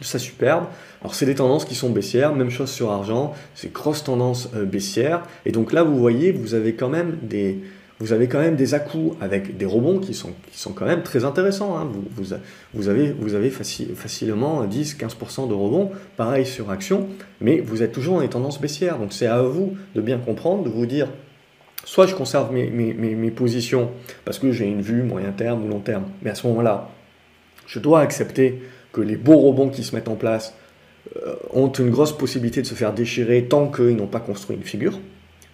[0.00, 0.64] sa superbe.
[1.00, 4.64] Alors c'est des tendances qui sont baissières, même chose sur argent, c'est grosse tendance euh,
[4.64, 5.22] baissière.
[5.44, 7.58] Et donc là, vous voyez, vous avez quand même des,
[7.98, 11.02] vous avez quand même des à-coups avec des rebonds qui sont, qui sont quand même
[11.02, 11.78] très intéressants.
[11.78, 11.88] Hein.
[11.90, 12.04] Vous,
[12.74, 17.08] vous, avez, vous avez facilement 10-15% de rebonds, pareil sur action,
[17.40, 18.98] mais vous êtes toujours dans les tendances baissières.
[18.98, 21.08] Donc c'est à vous de bien comprendre, de vous dire
[21.86, 23.90] soit je conserve mes, positions
[24.26, 26.90] parce que j'ai une vue moyen terme ou long terme, mais à ce moment-là,
[27.66, 28.60] je dois accepter
[28.92, 30.54] que les beaux rebonds qui se mettent en place
[31.24, 34.62] euh, ont une grosse possibilité de se faire déchirer tant qu'ils n'ont pas construit une
[34.64, 34.98] figure,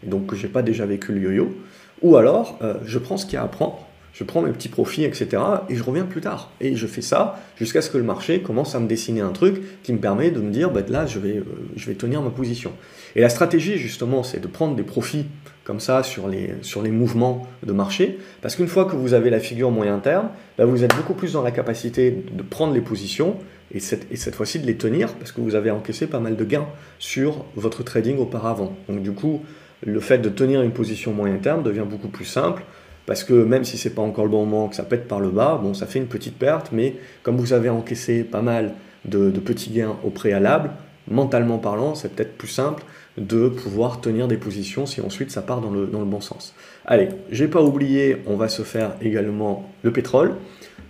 [0.03, 1.55] donc que je n'ai pas déjà vécu le yo-yo,
[2.03, 4.69] ou alors euh, je prends ce qu'il y a à prendre, je prends mes petits
[4.69, 5.43] profits, etc.
[5.69, 6.51] Et je reviens plus tard.
[6.61, 9.63] Et je fais ça jusqu'à ce que le marché commence à me dessiner un truc
[9.83, 11.45] qui me permet de me dire, bah, là, je vais, euh,
[11.77, 12.73] je vais tenir ma position.
[13.17, 15.27] Et la stratégie, justement, c'est de prendre des profits
[15.65, 18.19] comme ça sur les, sur les mouvements de marché.
[18.43, 21.33] Parce qu'une fois que vous avez la figure moyen terme, bah, vous êtes beaucoup plus
[21.33, 23.37] dans la capacité de prendre les positions
[23.75, 26.37] et cette, et cette fois-ci de les tenir parce que vous avez encaissé pas mal
[26.37, 26.67] de gains
[26.99, 28.77] sur votre trading auparavant.
[28.89, 29.41] Donc du coup,
[29.83, 32.63] le fait de tenir une position moyen terme devient beaucoup plus simple
[33.07, 35.31] parce que même si c'est pas encore le bon moment, que ça pète par le
[35.31, 39.31] bas, bon, ça fait une petite perte, mais comme vous avez encaissé pas mal de,
[39.31, 40.71] petits gains au préalable,
[41.11, 42.85] mentalement parlant, c'est peut-être plus simple
[43.19, 46.55] de pouvoir tenir des positions si ensuite ça part dans le, bon sens.
[46.87, 50.37] Allez, j'ai pas oublié, on va se faire également le pétrole.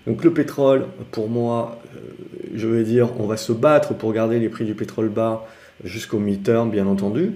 [0.07, 1.99] Donc le pétrole, pour moi, euh,
[2.55, 5.47] je vais dire, on va se battre pour garder les prix du pétrole bas
[5.83, 7.33] jusqu'au mi-term, bien entendu.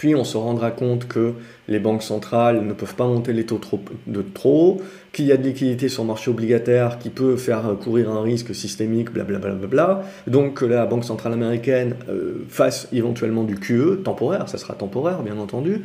[0.00, 1.34] Puis on se rendra compte que
[1.68, 4.80] les banques centrales ne peuvent pas monter les taux trop, de trop
[5.12, 8.54] qu'il y a de liquidité sur le marché obligataire qui peut faire courir un risque
[8.54, 9.50] systémique, blablabla.
[9.50, 14.48] Bla, bla, bla, Donc que la Banque centrale américaine euh, fasse éventuellement du QE temporaire,
[14.48, 15.82] ça sera temporaire bien entendu,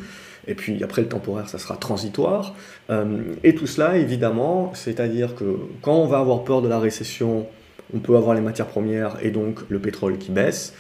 [0.47, 2.55] et puis après le temporaire ça sera transitoire.
[2.91, 7.47] Euh, et tout cela évidemment, c'est-à-dire que quand on va avoir peur de la récession,
[7.93, 10.73] on peut avoir les matières premières et donc le pétrole qui baisse.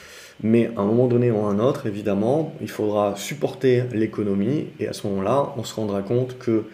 [0.43, 4.87] Mais à un moment donné ou à un autre, évidemment, il faudra supporter l'économie et
[4.87, 6.65] à ce moment-là, on se rendra compte que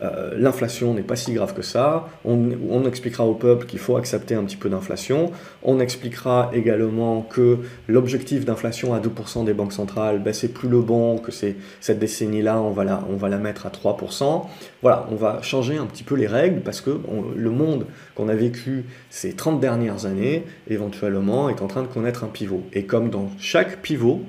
[0.00, 2.08] euh, l'inflation n'est pas si grave que ça.
[2.24, 5.32] On, expliquera au peuple qu'il faut accepter un petit peu d'inflation.
[5.62, 10.80] On expliquera également que l'objectif d'inflation à 2% des banques centrales, ben, c'est plus le
[10.80, 14.46] bon, que c'est cette décennie-là, on, va la, on va la mettre à 3%.
[14.82, 16.98] Voilà, on va changer un petit peu les règles parce que
[17.36, 22.24] le monde qu'on a vécu ces 30 dernières années, éventuellement, est en train de connaître
[22.24, 22.62] un pivot.
[22.72, 24.22] Et comme dans chaque pivot,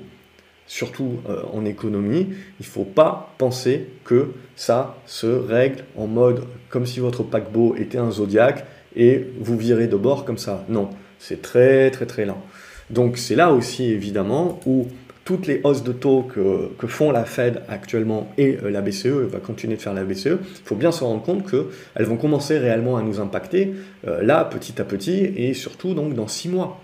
[0.70, 6.44] surtout euh, en économie, il ne faut pas penser que ça se règle en mode
[6.68, 10.64] comme si votre paquebot était un zodiaque et vous virez de bord comme ça.
[10.68, 12.40] Non, c'est très très très lent.
[12.88, 14.86] Donc c'est là aussi évidemment où
[15.24, 19.40] toutes les hausses de taux que, font la Fed actuellement et euh, la BCE, va
[19.40, 22.96] continuer de faire la BCE, il faut bien se rendre compte qu'elles vont commencer réellement
[22.96, 23.74] à nous impacter
[24.06, 26.80] euh, là petit à petit et surtout donc dans six mois.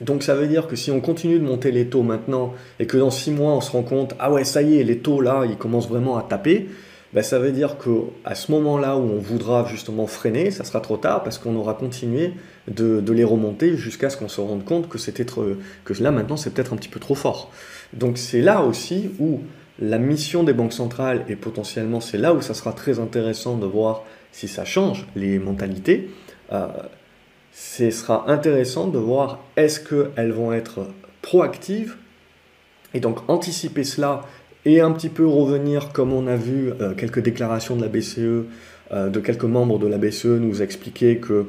[0.00, 2.96] Donc ça veut dire que si on continue de monter les taux maintenant et que
[2.96, 5.44] dans 6 mois on se rend compte, ah ouais, ça y est, les taux là,
[5.48, 6.68] ils commencent vraiment à taper,
[7.12, 10.96] ben ça veut dire qu'à ce moment-là où on voudra justement freiner, ça sera trop
[10.96, 12.32] tard parce qu'on aura continué
[12.68, 14.98] de, les remonter jusqu'à ce qu'on se rende compte que,
[15.84, 17.50] que là maintenant c'est peut-être un petit peu trop fort.
[17.94, 19.40] Donc c'est là aussi où
[19.78, 23.66] la mission des banques centrales et potentiellement c'est là où ça sera très intéressant de
[23.66, 26.10] voir si ça change les mentalités.
[26.52, 26.66] Euh,
[27.58, 30.88] ce sera intéressant de voir est-ce qu'elles vont être
[31.22, 31.96] proactives.
[32.92, 34.24] Et donc anticiper cela
[34.66, 38.44] et un petit peu revenir comme on a vu euh, quelques déclarations de la BCE,
[38.92, 41.46] euh, de quelques membres de la BCE nous expliquer que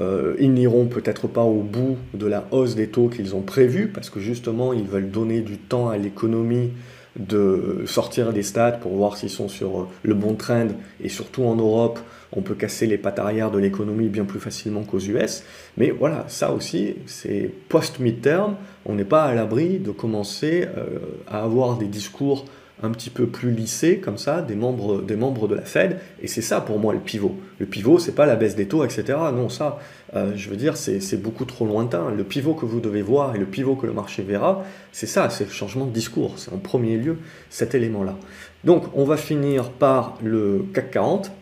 [0.00, 3.86] euh, ils n'iront peut-être pas au bout de la hausse des taux qu'ils ont prévus
[3.86, 6.72] parce que justement ils veulent donner du temps à l'économie
[7.16, 10.68] de sortir des stats pour voir s'ils sont sur euh, le bon trend.
[11.00, 12.00] Et surtout en Europe
[12.36, 15.44] on peut casser les pattes arrière de l'économie bien plus facilement qu'aux US
[15.76, 20.98] mais voilà ça aussi c'est post midterm on n'est pas à l'abri de commencer euh,
[21.28, 22.44] à avoir des discours
[22.82, 25.98] un petit peu plus lissé comme ça des membres, des membres de la Fed.
[26.20, 27.36] Et c'est ça pour moi le pivot.
[27.58, 29.18] Le pivot, c'est pas la baisse des taux, etc.
[29.32, 29.78] Non, ça,
[30.14, 32.10] euh, je veux dire, c'est beaucoup trop lointain.
[32.10, 35.30] Le pivot que vous devez voir et le pivot que le marché verra, c'est ça,
[35.30, 36.34] c'est le changement de discours.
[36.38, 38.16] C'est en premier lieu cet élément-là.
[38.64, 41.32] Donc, on va finir par le CAC 40.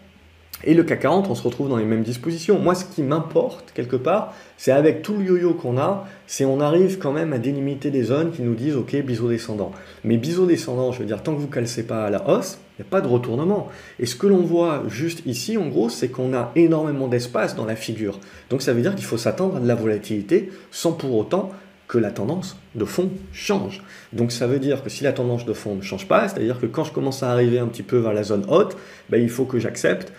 [0.65, 2.59] Et le CAC 40, on se retrouve dans les mêmes dispositions.
[2.59, 6.61] Moi, ce qui m'importe, quelque part, c'est avec tout le yo-yo qu'on a, c'est on
[6.61, 9.73] arrive quand même à délimiter des zones qui nous disent, ok, biseau descendant.
[10.05, 12.83] Mais biseau descendant, je veux dire, tant que vous calcez pas à la hausse, il
[12.83, 13.69] n'y a pas de retournement.
[13.99, 17.67] Et ce que l'on voit juste ici, en gros, c'est qu'on a énormément d'espace dans
[17.67, 18.21] la figure.
[18.49, 21.51] Donc ça veut dire qu'il faut s'attendre à de la volatilité sans pour autant
[21.89, 23.83] que la tendance de fond change.
[24.15, 26.65] Donc ça veut dire que si la tendance de fond ne change pas, c'est-à-dire que
[26.65, 28.79] quand je commence à arriver un petit peu vers la zone haute,
[29.11, 30.11] ben, il faut que j'accepte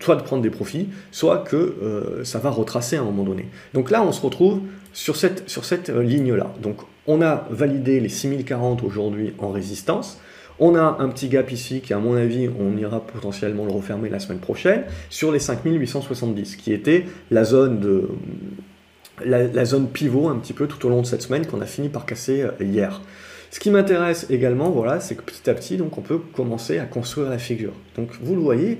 [0.00, 3.48] soit de prendre des profits, soit que euh, ça va retracer à un moment donné.
[3.74, 4.60] Donc là, on se retrouve
[4.92, 6.52] sur cette, euh, ligne-là.
[6.60, 10.20] Donc on a validé les 6040 aujourd'hui en résistance.
[10.58, 14.08] On a un petit gap ici qui, à mon avis, on ira potentiellement le refermer
[14.08, 18.08] la semaine prochaine sur les 5870, qui était la zone de
[19.24, 21.88] la, zone pivot un petit peu tout au long de cette semaine qu'on a fini
[21.88, 23.00] par casser euh, hier.
[23.50, 26.84] Ce qui m'intéresse également, voilà, c'est que petit à petit, donc, on peut commencer à
[26.84, 27.74] construire la figure.
[27.96, 28.78] Donc vous le voyez,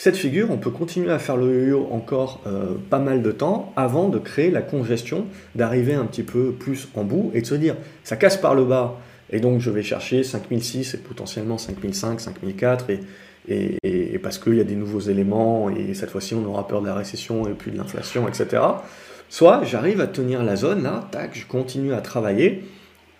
[0.00, 3.70] cette figure, on peut continuer à faire le yo-yo encore euh, pas mal de temps
[3.76, 7.54] avant de créer la congestion, d'arriver un petit peu plus en bout et de se
[7.54, 12.18] dire ça casse par le bas et donc je vais chercher 5006 et potentiellement 5005,
[12.18, 16.66] 5004 et, et, parce qu'il y a des nouveaux éléments, et cette fois-ci on aura
[16.66, 18.62] peur de la récession et puis de l'inflation, etc.
[19.28, 22.64] Soit j'arrive à tenir la zone, là, tac, je continue à travailler,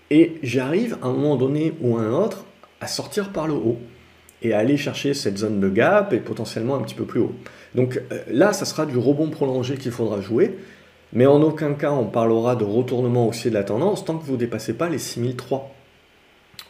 [0.09, 2.47] et j'arrive à un moment donné ou à un autre
[2.81, 3.79] à sortir par le haut
[4.43, 7.35] et aller chercher cette zone de gap et potentiellement un petit peu plus haut.
[7.75, 10.57] Donc euh, là, ça sera du rebond prolongé qu'il faudra jouer,
[11.13, 14.35] mais en aucun cas on parlera de retournement haussier de la tendance tant que vous
[14.35, 15.75] ne dépassez pas les 6003.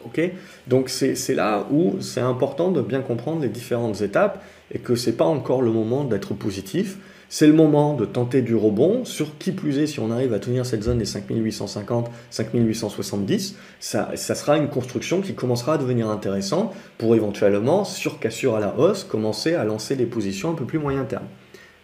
[0.05, 0.21] Ok?
[0.67, 5.11] Donc c'est là où c'est important de bien comprendre les différentes étapes et que ce
[5.11, 6.99] n'est pas encore le moment d'être positif.
[7.33, 10.40] C'est le moment de tenter du rebond, sur qui plus est, si on arrive à
[10.40, 16.11] tenir cette zone des 5850, 5870, ça, ça sera une construction qui commencera à devenir
[16.11, 20.64] intéressante pour éventuellement, sur cassure à la hausse, commencer à lancer des positions un peu
[20.64, 21.27] plus moyen terme.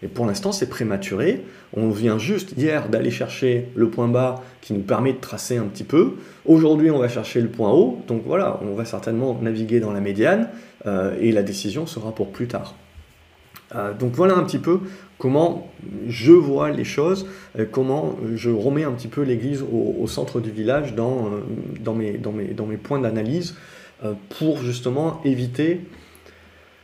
[0.03, 1.45] Et pour l'instant, c'est prématuré.
[1.77, 5.67] On vient juste hier d'aller chercher le point bas qui nous permet de tracer un
[5.67, 6.15] petit peu.
[6.45, 8.03] Aujourd'hui, on va chercher le point haut.
[8.09, 10.49] Donc voilà, on va certainement naviguer dans la médiane
[10.87, 12.75] euh, et la décision sera pour plus tard.
[13.75, 14.81] Euh, donc voilà un petit peu
[15.19, 15.69] comment
[16.09, 17.27] je vois les choses,
[17.59, 21.31] euh, comment je remets un petit peu l'église au, centre du village dans,
[21.81, 23.57] dans, mes, points d'analyse
[24.29, 25.81] pour justement éviter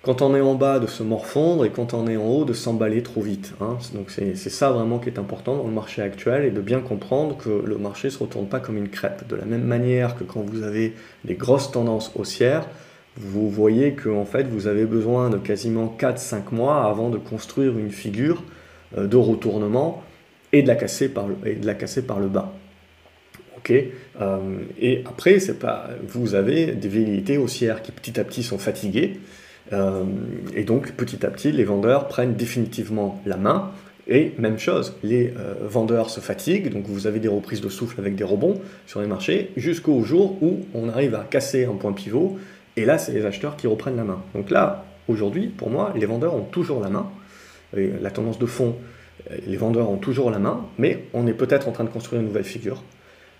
[0.03, 2.53] quand on est en bas de se morfondre et quand on est en haut de
[2.53, 3.55] s'emballer trop vite.
[3.61, 3.79] Hein.
[3.95, 7.37] Donc c'est ça vraiment qui est important dans le marché actuel et de bien comprendre
[7.37, 9.27] que le marché ne se retourne pas comme une crêpe.
[9.29, 12.66] De la même manière que quand vous avez des grosses tendances haussières,
[13.16, 17.79] vous voyez que en fait vous avez besoin de quasiment 4-5 mois avant de construire
[17.79, 18.42] une figure
[18.96, 20.03] euh, de retournement
[20.53, 22.53] et de la casser par le, et de la casser par le bas.
[23.70, 24.38] Euh,
[24.81, 29.20] et après, c'est pas, vous avez des velléités haussières qui petit à petit sont fatiguées
[29.72, 30.03] euh,
[30.53, 33.70] et donc, petit à petit, les vendeurs prennent définitivement la main.
[34.09, 38.16] Et même chose, les vendeurs se fatiguent, donc vous avez des reprises de souffle avec
[38.16, 42.37] des rebonds sur les marchés, jusqu'au jour où on arrive à casser un point pivot,
[42.76, 44.22] et là, c'est les acheteurs qui reprennent la main.
[44.35, 47.11] Donc là, aujourd'hui, pour moi, les vendeurs ont toujours la main.
[47.74, 48.76] la tendance de fond,
[49.30, 52.20] euh, les vendeurs ont toujours la main, mais on est peut-être en train de construire
[52.20, 52.82] une nouvelle figure.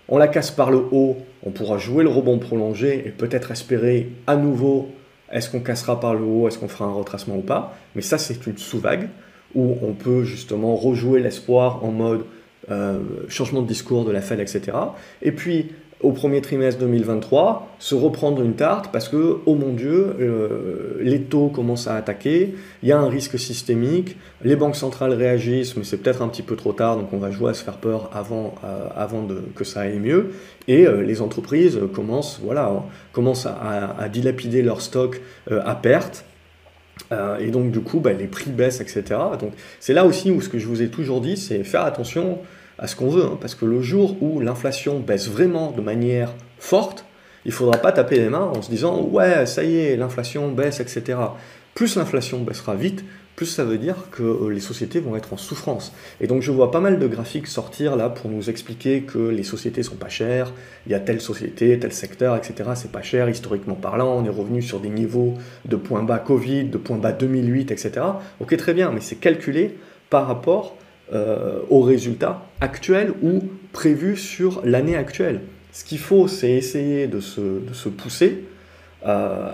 [0.09, 4.09] On la casse par le haut, on pourra jouer le rebond prolongé et peut-être espérer
[4.27, 4.89] à nouveau
[5.33, 8.17] est-ce qu'on cassera par le haut Est-ce qu'on fera un retracement ou pas Mais ça,
[8.17, 9.09] c'est une sous-vague
[9.55, 12.25] où on peut justement rejouer l'espoir en mode
[12.71, 14.77] euh, changement de discours de la Fed, etc.
[15.21, 15.71] Et puis,
[16.03, 21.21] au premier trimestre 2023 se reprendre une tarte parce que, oh mon Dieu, euh, les
[21.21, 25.85] taux commencent à attaquer, il y a un risque systémique, les banques centrales réagissent, mais
[25.85, 28.09] c'est peut-être un petit peu trop tard, donc on va jouer à se faire peur
[28.13, 30.31] avant, euh, avant que ça aille mieux.
[30.67, 36.25] Et euh, les entreprises commencent, voilà, commencent à, dilapider leur stock à perte.
[37.39, 39.03] et donc du coup, bah, les prix baissent, etc.
[39.39, 42.39] Donc c'est là aussi où ce que je vous ai toujours dit, c'est faire attention
[42.79, 46.33] à ce qu'on veut, hein, parce que le jour où l'inflation baisse vraiment de manière
[46.59, 47.05] forte,
[47.45, 50.51] il ne faudra pas taper les mains en se disant ouais, ça y est, l'inflation
[50.51, 51.17] baisse, etc.
[51.75, 53.03] Plus l'inflation baissera vite,
[53.35, 55.91] plus ça veut dire que euh, les sociétés vont être en souffrance.
[56.21, 59.43] Et donc je vois pas mal de graphiques sortir là pour nous expliquer que les
[59.43, 60.53] sociétés sont pas chères,
[60.85, 62.71] il y a telle société, tel secteur, etc.
[62.75, 65.33] C'est pas cher historiquement parlant, on est revenu sur des niveaux
[65.65, 68.05] de points bas Covid, de points bas 2008, etc.
[68.39, 69.77] Ok très bien, mais c'est calculé
[70.09, 70.77] par rapport
[71.13, 75.41] euh, aux résultats actuels ou prévus sur l'année actuelle.
[75.71, 78.45] Ce qu'il faut, c'est essayer de se, de se pousser.
[79.05, 79.51] Euh,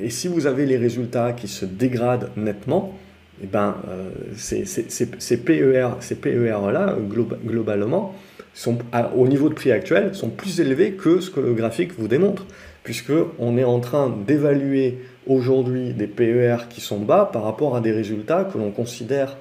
[0.00, 2.94] et si vous avez les résultats qui se dégradent nettement,
[3.42, 6.96] eh ben, euh, ces, ces, PER, ces PER-là,
[7.44, 8.14] globalement,
[8.54, 8.78] sont,
[9.14, 12.46] au niveau de prix actuel, sont plus élevés que ce que le graphique vous démontre,
[12.84, 17.92] puisqu'on est en train d'évaluer aujourd'hui des PER qui sont bas par rapport à des
[17.92, 19.36] résultats que l'on considère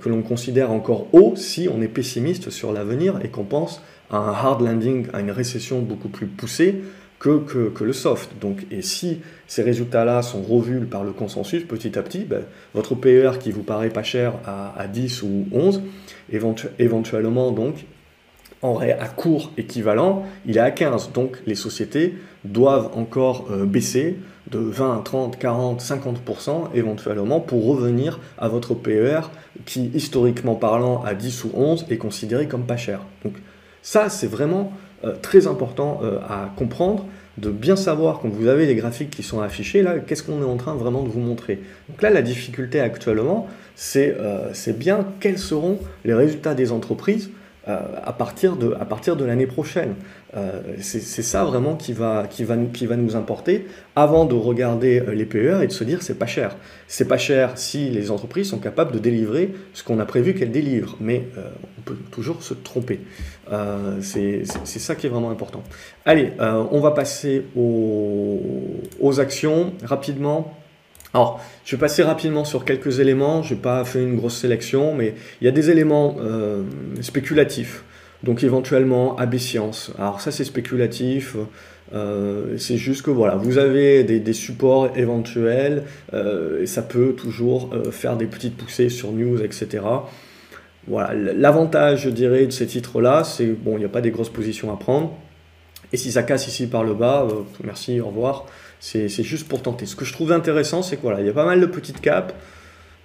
[0.00, 4.16] que l'on considère encore haut si on est pessimiste sur l'avenir et qu'on pense à
[4.16, 6.82] un hard landing, à une récession beaucoup plus poussée
[7.18, 8.32] que, que, le soft.
[8.40, 12.42] Donc, et si ces résultats-là sont revus par le consensus petit à petit, ben,
[12.74, 15.82] votre PER qui vous paraît pas cher à, à 10 ou 11,
[16.78, 17.86] éventuellement donc
[18.98, 21.12] à court équivalent, il est à 15.
[21.12, 22.14] Donc les sociétés
[22.44, 24.16] doivent encore euh, baisser
[24.50, 29.20] de 20, 30, 40, 50% éventuellement pour revenir à votre PER
[29.64, 33.00] qui, historiquement parlant, à 10 ou 11 est considéré comme pas cher.
[33.24, 33.34] Donc
[33.82, 34.72] ça, c'est vraiment
[35.04, 37.06] euh, très important euh, à comprendre,
[37.38, 40.46] de bien savoir quand vous avez les graphiques qui sont affichés, là, qu'est-ce qu'on est
[40.46, 41.60] en train vraiment de vous montrer.
[41.88, 44.14] Donc là, la difficulté actuellement, c'est
[44.78, 47.30] bien quels seront les résultats des entreprises
[47.66, 49.94] euh, à partir de l'année prochaine.
[50.36, 55.00] Euh, c'est ça vraiment qui va, qui, va, qui va nous importer avant de regarder
[55.00, 56.56] euh, les PER et de se dire c'est pas cher.
[56.88, 60.50] C'est pas cher si les entreprises sont capables de délivrer ce qu'on a prévu qu'elles
[60.50, 61.28] délivrent, mais
[61.78, 63.00] on peut toujours se tromper.
[64.00, 65.62] c'est ça qui est vraiment important.
[66.04, 68.40] Allez, on va passer aux,
[69.00, 70.54] aux actions rapidement.
[71.14, 74.94] Alors, je vais passer rapidement sur quelques éléments, je n'ai pas fait une grosse sélection,
[74.94, 76.64] mais il y a des éléments euh,
[77.02, 77.84] spéculatifs,
[78.24, 79.36] donc éventuellement AB.
[79.98, 81.36] Alors ça c'est spéculatif,
[81.94, 87.70] euh, c'est juste que voilà, vous avez des, supports éventuels, euh, et ça peut toujours
[87.90, 89.84] faire des petites poussées sur news, etc.
[90.86, 94.32] Voilà, l'avantage, je dirais, de ces titres-là, c'est bon, il n'y a pas des grosses
[94.32, 95.16] positions à prendre.
[95.92, 97.26] Et si ça casse ici par le bas,
[97.62, 98.46] merci, au revoir.
[98.80, 99.86] C'est juste pour tenter.
[99.86, 102.34] Ce que je trouve intéressant, c'est qu'il il y a pas mal de petites capes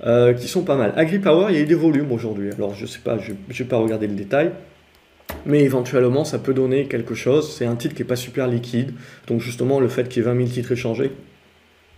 [0.05, 0.93] euh, qui sont pas mal.
[0.95, 2.51] AgriPower, il y a eu des volumes aujourd'hui.
[2.51, 4.51] Alors je sais pas, je ne vais pas regarder le détail.
[5.45, 7.55] Mais éventuellement, ça peut donner quelque chose.
[7.55, 8.93] C'est un titre qui n'est pas super liquide.
[9.27, 11.11] Donc justement, le fait qu'il y ait 20 000 titres échangés,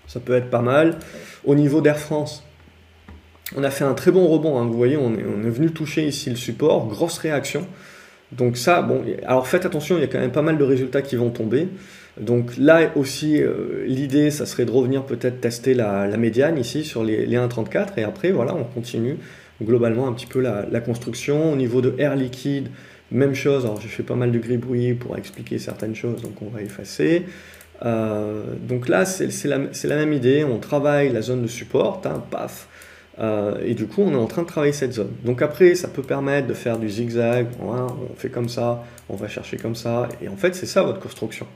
[0.08, 0.98] ça peut être pas mal.
[1.46, 2.44] Au niveau d'Air France,
[3.56, 4.60] on a fait un très bon rebond.
[4.60, 4.66] Hein.
[4.66, 6.88] Vous voyez, on est, venu toucher ici le support.
[6.88, 7.68] Grosse réaction.
[8.32, 11.02] Donc ça, bon, alors faites attention, il y a quand même pas mal de résultats
[11.02, 11.68] qui vont tomber.
[12.20, 17.04] Donc là aussi, euh, l'idée, ça serait de revenir peut-être tester la, médiane ici sur
[17.04, 19.18] les, 1,34 et après, voilà, on continue
[19.62, 21.52] globalement un petit peu la, construction.
[21.52, 22.70] Au niveau de air liquide,
[23.12, 23.66] même chose.
[23.66, 27.26] Alors j'ai fait pas mal de gribouillis pour expliquer certaines choses, donc on va effacer.
[27.84, 30.44] Euh, donc là, c'est la, même idée.
[30.44, 32.68] On travaille la zone de support, hein, paf.
[33.20, 35.12] Euh, et du coup, on est en train de travailler cette zone.
[35.26, 37.48] Donc après, ça peut permettre de faire du zigzag.
[37.60, 40.08] on fait comme ça, on va chercher comme ça.
[40.22, 41.48] Et en fait, c'est ça votre construction.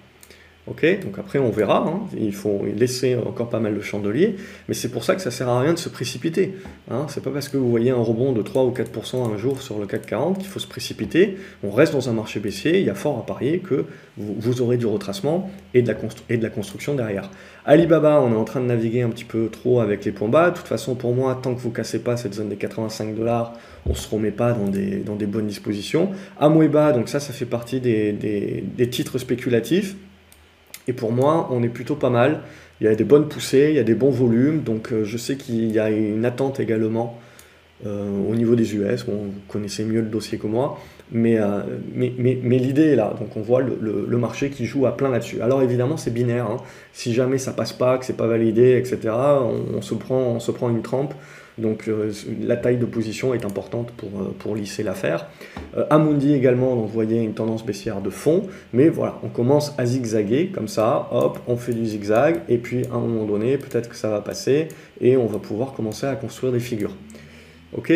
[0.67, 2.07] Ok, donc après on verra, hein.
[2.19, 4.35] il faut laisser encore pas mal de chandeliers,
[4.67, 6.55] mais c'est pour ça que ça sert à rien de se précipiter.
[6.89, 7.05] Hein.
[7.07, 9.77] C'est pas parce que vous voyez un rebond de 3 ou 4% un jour sur
[9.77, 11.37] le CAC 40 qu'il faut se précipiter.
[11.63, 13.85] On reste dans un marché baissier, il y a fort à parier que
[14.17, 15.93] vous, aurez du retracement et de,
[16.41, 17.29] la construction derrière.
[17.65, 20.49] Alibaba, on est en train de naviguer un petit peu trop avec les points bas.
[20.49, 23.53] De toute façon, pour moi, tant que vous cassez pas cette zone des 85 dollars,
[23.87, 26.09] on se remet pas dans des, bonnes dispositions.
[26.39, 29.95] Amweba, donc ça, ça fait partie des titres spéculatifs.
[30.87, 32.41] Et pour moi, on est plutôt pas mal.
[32.81, 34.61] Il y a des bonnes poussées, il y a des bons volumes.
[34.61, 37.19] Donc euh, je sais qu'il y a une attente également
[37.85, 39.05] euh, au niveau des US.
[39.05, 40.79] Vous connaissez mieux le dossier que moi.
[41.11, 41.61] Mais, euh,
[41.93, 43.13] mais, mais, mais l'idée est là.
[43.19, 45.41] Donc on voit le, le, marché qui joue à plein là-dessus.
[45.41, 46.47] Alors évidemment, c'est binaire.
[46.47, 46.57] Hein.
[46.93, 50.51] Si jamais ça passe pas, que c'est pas validé, etc., on, se prend, on se
[50.51, 51.13] prend une trempe.
[51.57, 55.27] Donc euh, la taille de position est importante pour, euh, pour lisser l'affaire.
[55.77, 59.85] Euh, Amundi également, vous voyez une tendance baissière de fond, mais voilà, on commence à
[59.85, 63.89] zigzaguer comme ça, hop, on fait du zigzag, et puis à un moment donné, peut-être
[63.89, 64.67] que ça va passer,
[64.99, 66.95] et on va pouvoir commencer à construire des figures.
[67.77, 67.91] Ok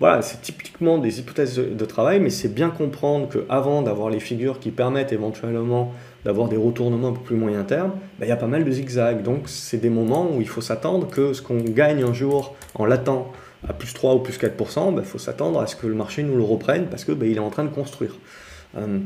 [0.00, 4.58] voilà, c'est typiquement des hypothèses de travail, mais c'est bien comprendre qu'avant d'avoir les figures
[4.58, 5.92] qui permettent éventuellement
[6.24, 8.70] d'avoir des retournements un peu plus moyen terme, bah, il y a pas mal de
[8.70, 9.22] zigzags.
[9.22, 12.84] Donc c'est des moments où il faut s'attendre que ce qu'on gagne un jour en
[12.84, 13.32] l'attend
[13.68, 16.22] à plus 3 ou plus 4%, il bah, faut s'attendre à ce que le marché
[16.22, 18.16] nous le reprenne parce qu'il bah, est en train de construire.
[18.76, 18.98] Euh,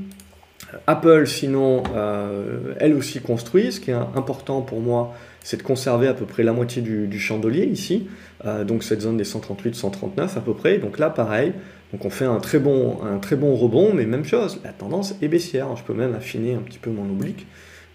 [0.86, 3.72] Apple, sinon, euh, elle aussi construit.
[3.72, 7.20] Ce qui est important pour moi, c'est de conserver à peu près la moitié du,
[7.20, 8.08] chandelier ici,
[8.44, 10.78] euh, donc cette zone des 138-139 à peu près.
[10.78, 11.52] Donc là, pareil,
[11.92, 15.76] donc on fait un très, bon, rebond, mais même chose, la tendance est baissière.
[15.76, 17.46] Je peux même affiner un petit peu mon oblique,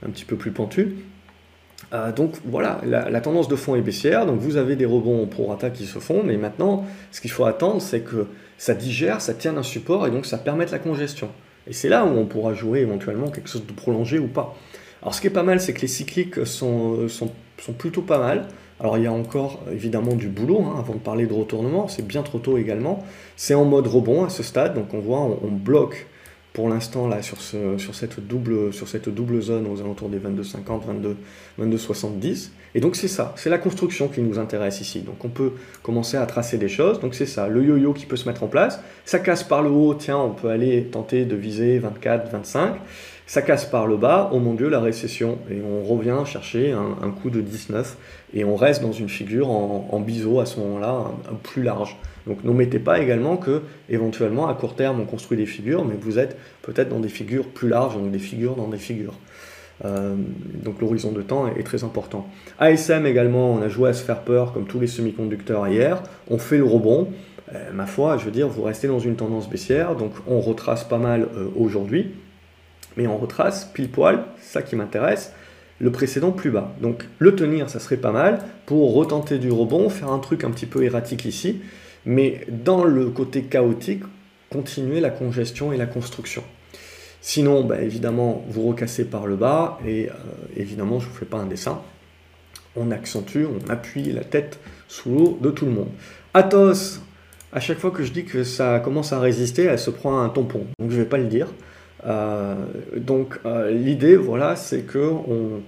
[0.05, 0.95] un petit peu plus pentu.
[1.93, 5.47] Euh, donc voilà, la, tendance de fond est baissière, donc vous avez des rebonds pro
[5.47, 8.27] rata qui se font, mais maintenant, ce qu'il faut attendre, c'est que
[8.57, 11.29] ça digère, ça tienne un support, et donc ça permette la congestion.
[11.67, 14.55] Et c'est là où on pourra jouer éventuellement quelque chose de prolongé ou pas.
[15.01, 17.09] Alors ce qui est pas mal, c'est que les cycliques sont
[17.77, 18.47] plutôt pas mal.
[18.79, 22.05] Alors il y a encore évidemment du boulot hein, avant de parler de retournement, c'est
[22.05, 23.03] bien trop tôt également.
[23.35, 26.07] C'est en mode rebond à ce stade, donc on voit, on, bloque
[26.53, 31.17] pour l'instant là sur, cette double zone aux alentours des 22,50, 22,
[31.59, 32.51] 22,70.
[32.75, 35.01] Et donc c'est ça, c'est la construction qui nous intéresse ici.
[35.01, 35.53] Donc on peut
[35.83, 37.01] commencer à tracer des choses.
[37.01, 38.81] Donc c'est ça, le yo-yo qui peut se mettre en place.
[39.03, 42.75] Ça casse par le haut, tiens, on peut aller tenter de viser 24, 25
[43.29, 45.37] ça casse par le bas, oh mon dieu, la récession.
[45.51, 47.95] Et on revient chercher un, coup de 19
[48.33, 51.11] et on reste dans une figure en, biseau à ce moment-là,
[51.43, 51.95] plus large.
[52.25, 55.93] Donc ne mettez pas également que éventuellement à court terme on construit des figures, mais
[56.01, 59.13] vous êtes peut-être dans des figures plus larges, donc des figures dans des figures.
[59.85, 60.15] Euh,
[60.63, 62.27] donc l'horizon de temps est, très important.
[62.57, 66.01] ASM également, on a joué à se faire peur comme tous les semi-conducteurs hier.
[66.31, 67.09] On fait le rebond.
[67.53, 70.83] Euh, ma foi, je veux dire, vous restez dans une tendance baissière, donc on retrace
[70.83, 72.11] pas mal euh, aujourd'hui
[72.99, 75.31] mais on retrace pile poil, ça qui m'intéresse,
[75.79, 76.75] le précédent plus bas.
[76.81, 80.51] Donc le tenir, ça serait pas mal pour retenter du rebond, faire un truc un
[80.51, 81.61] petit peu erratique ici,
[82.05, 84.03] mais dans le côté chaotique,
[84.49, 86.43] continuer la congestion et la construction.
[87.21, 90.13] Sinon, bah, évidemment, vous recassez par le bas et euh,
[90.57, 91.81] évidemment, je ne vous fais pas un dessin.
[92.75, 95.89] On accentue, on appuie la tête sous l'eau de tout le monde.
[96.33, 96.99] Athos,
[97.53, 100.27] à chaque fois que je dis que ça commence à résister, elle se prend un
[100.27, 100.65] tampon.
[100.79, 101.47] Donc je ne vais pas le dire.
[102.05, 102.55] Euh,
[102.95, 105.61] donc euh, l'idée, voilà, c'est que on,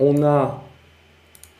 [0.00, 0.62] on a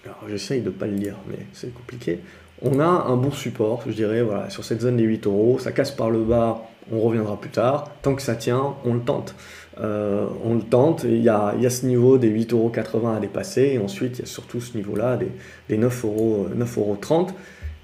[0.06, 2.20] alors j'essaye de ne pas le lire, mais c'est compliqué.
[2.62, 5.58] On a un bon support, je dirais, voilà, sur cette zone des 8 euros.
[5.58, 7.90] Ça casse par le bas, on reviendra plus tard.
[8.02, 9.34] Tant que ça tient, on le tente.
[9.80, 13.20] Euh, on le tente, il y a, y a, ce niveau des 8,80 euros à
[13.20, 15.30] dépasser, et ensuite il y a surtout ce niveau-là des,
[15.68, 16.98] des 9,30 euros, 9 euros.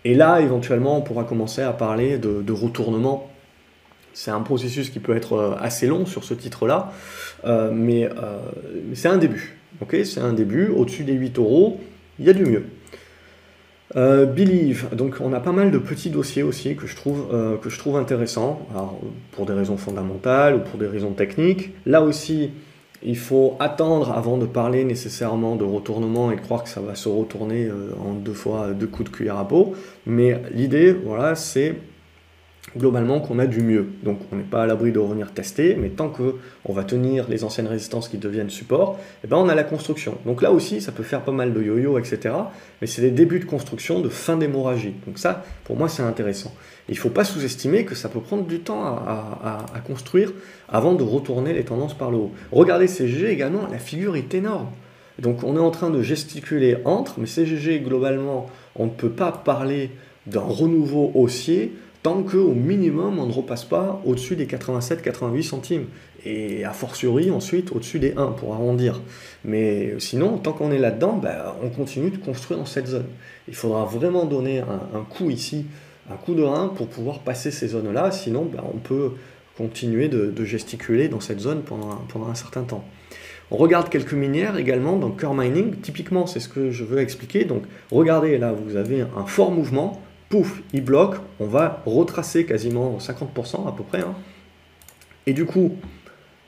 [0.04, 3.31] Et là, éventuellement, on pourra commencer à parler de retournement.
[4.14, 6.92] C'est un processus qui peut être euh, assez long sur ce titre-là,
[7.44, 8.38] euh, mais, euh,
[8.88, 9.56] mais c'est un début.
[9.90, 10.68] C'est un début.
[10.68, 11.80] Au-dessus des 8 euros,
[12.20, 12.64] il y a du mieux.
[13.94, 18.66] Believe, donc on a pas mal de petits dossiers aussi que je trouve, intéressants,
[19.32, 21.72] pour des raisons fondamentales ou pour des raisons techniques.
[21.84, 22.52] Là aussi,
[23.02, 27.08] il faut attendre avant de parler nécessairement de retournement et croire que ça va se
[27.08, 27.68] retourner
[28.02, 29.74] en deux fois deux coups de cuillère à peau.
[30.06, 31.74] Mais l'idée, voilà, c'est
[32.76, 33.88] globalement qu'on a du mieux.
[34.02, 37.44] Donc on n'est pas à l'abri de revenir tester, mais tant qu'on va tenir les
[37.44, 40.16] anciennes résistances qui deviennent support, eh ben on a la construction.
[40.24, 42.34] Donc là aussi, ça peut faire pas mal de yo-yo, etc.
[42.80, 44.94] Mais c'est des débuts de construction de fin d'hémorragie.
[45.06, 46.54] Donc ça, pour moi, c'est intéressant.
[46.88, 50.32] il ne faut pas sous-estimer que ça peut prendre du temps à, construire
[50.68, 52.32] avant de retourner les tendances par le haut.
[52.52, 54.68] Regardez CGG également, la figure est énorme.
[55.18, 58.46] Donc on est en train de gesticuler entre, mais CGG, globalement,
[58.76, 59.90] on ne peut pas parler
[60.26, 65.86] d'un renouveau haussier tant qu'au minimum on ne repasse pas au-dessus des 87-88 centimes.
[66.24, 69.00] Et a fortiori ensuite au-dessus des 1 pour arrondir.
[69.44, 73.06] Mais sinon, tant qu'on est là-dedans, ben, on continue de construire dans cette zone.
[73.48, 75.66] Il faudra vraiment donner un, coup ici,
[76.08, 79.14] un coup de 1 pour pouvoir passer ces zones-là, sinon ben, on peut
[79.56, 82.84] continuer de, gesticuler dans cette zone pendant pendant un certain temps.
[83.50, 85.74] On regarde quelques minières également dans Core Mining.
[85.80, 87.44] Typiquement, c'est ce que je veux expliquer.
[87.44, 90.00] Donc, regardez là, vous avez un fort mouvement
[90.32, 94.00] pouf, il bloque, on va retracer quasiment 50% à peu près.
[94.00, 94.14] Hein.
[95.26, 95.72] Et du coup,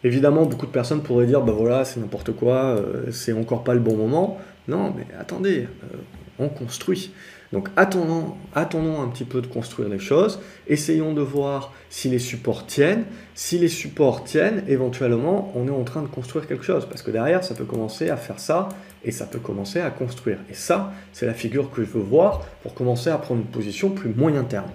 [0.03, 3.75] évidemment, beaucoup de personnes pourraient dire, bah voilà, c'est n'importe quoi, euh, c'est encore pas
[3.75, 4.39] le bon moment.
[4.69, 5.99] Non, mais attendez, euh,
[6.39, 7.13] on construit.
[7.53, 12.19] Donc attendons, attendons un petit peu de construire les choses, essayons de voir si les
[12.19, 13.05] supports tiennent.
[13.35, 17.11] Si les supports tiennent, éventuellement, on est en train de construire quelque chose, parce que
[17.11, 18.71] derrière, ça peut commencer à faire ça,
[19.05, 20.39] et ça peut commencer à construire.
[20.51, 23.91] Et ça, c'est la figure que je veux voir pour commencer à prendre une position
[23.91, 24.71] plus moyen terme.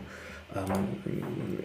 [0.57, 0.61] Euh,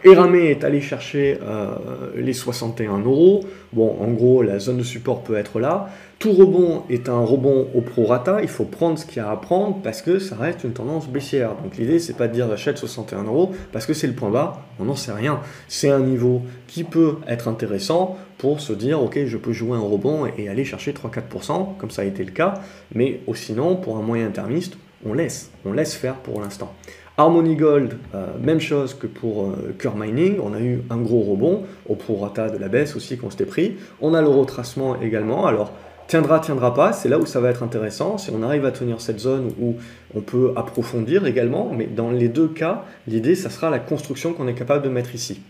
[0.05, 1.77] Eramé est allé chercher euh,
[2.17, 3.41] les 61 euros.
[3.73, 5.89] Bon, en gros, la zone de support peut être là.
[6.19, 8.43] Tout rebond est un rebond au prorata.
[8.43, 11.09] Il faut prendre ce qu'il y a à prendre parce que ça reste une tendance
[11.09, 11.55] baissière.
[11.63, 14.63] Donc l'idée, c'est pas de dire j'achète 61 euros parce que c'est le point bas.
[14.79, 15.41] On n'en sait rien.
[15.69, 19.81] C'est un niveau qui peut être intéressant pour se dire ok, je peux jouer un
[19.81, 22.55] rebond et aller chercher 3-4%, comme ça a été le cas.
[22.95, 24.77] Mais sinon, pour un moyen termiste,
[25.07, 25.51] on laisse.
[25.65, 26.75] On laisse faire pour l'instant.
[27.17, 31.63] Harmony Gold, euh, même chose que pour euh, Mining, on a eu un gros rebond
[31.89, 33.77] au prorata de la baisse aussi qu'on s'était pris.
[34.01, 35.73] On a le retracement également, alors
[36.09, 39.01] tiendra, tiendra pas, c'est là où ça va être intéressant, si on arrive à tenir
[39.01, 39.77] cette zone où
[40.15, 44.49] on peut approfondir également, mais dans les deux cas, l'idée, ça sera la construction qu'on
[44.49, 45.41] est capable de mettre ici.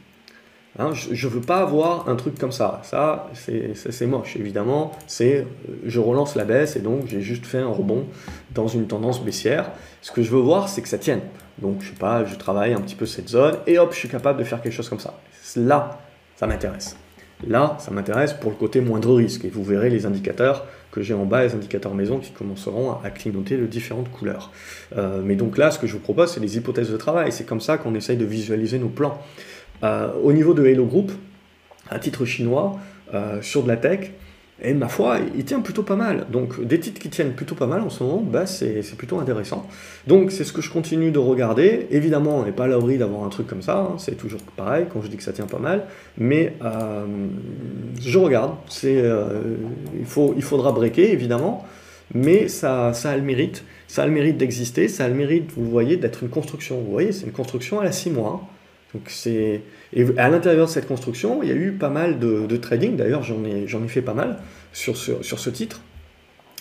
[0.79, 2.81] Hein, je ne veux pas avoir un truc comme ça.
[2.83, 4.91] Ça, c'est moche, évidemment.
[5.07, 5.45] C'est euh,
[5.87, 8.07] je relance la baisse et donc j'ai juste fait un rebond
[8.53, 9.71] dans une tendance baissière.
[10.03, 11.21] Ce que je veux voir, c'est que ça tienne.
[11.59, 14.09] Donc, je sais pas, je travaille un petit peu cette zone et hop, je suis
[14.09, 15.15] capable de faire quelque chose comme ça.
[15.57, 15.99] Là,
[16.37, 16.97] ça m'intéresse.
[17.47, 19.45] Là, ça m'intéresse pour le côté moindre risque.
[19.45, 23.11] Et vous verrez les indicateurs que j'ai en bas, les indicateurs maison qui commenceront à
[23.11, 24.51] clignoter de différentes couleurs.
[24.97, 27.33] Euh, mais donc là, ce que je vous propose, c'est des hypothèses de travail.
[27.33, 29.21] C'est comme ça qu'on essaye de visualiser nos plans.
[29.83, 31.13] Euh, au niveau de Hello Group,
[31.91, 32.79] un titre chinois
[33.13, 34.13] euh, sur de la tech,
[34.65, 36.27] et ma foi, il tient plutôt pas mal.
[36.31, 39.67] Donc des titres qui tiennent plutôt pas mal en ce moment, bah, c'est plutôt intéressant.
[40.07, 41.87] Donc c'est ce que je continue de regarder.
[41.91, 43.95] Évidemment, on n'est pas à l'abri d'avoir un truc comme ça, hein.
[43.99, 45.85] c'est toujours pareil quand je dis que ça tient pas mal.
[46.17, 47.05] Mais euh,
[48.01, 51.67] je regarde, il, faut, il faudra breaker évidemment,
[52.15, 53.65] mais ça, ça a le mérite.
[53.87, 56.81] Ça a le mérite d'exister, ça a le mérite, vous voyez, d'être une construction.
[56.81, 58.41] Vous voyez, c'est une construction à la 6 mois.
[58.43, 58.47] Hein.
[58.95, 59.61] Donc c'est
[59.95, 62.97] et à l'intérieur de cette construction, il y a eu pas mal de, trading.
[62.97, 64.39] D'ailleurs, j'en ai fait pas mal
[64.73, 65.81] sur ce, titre.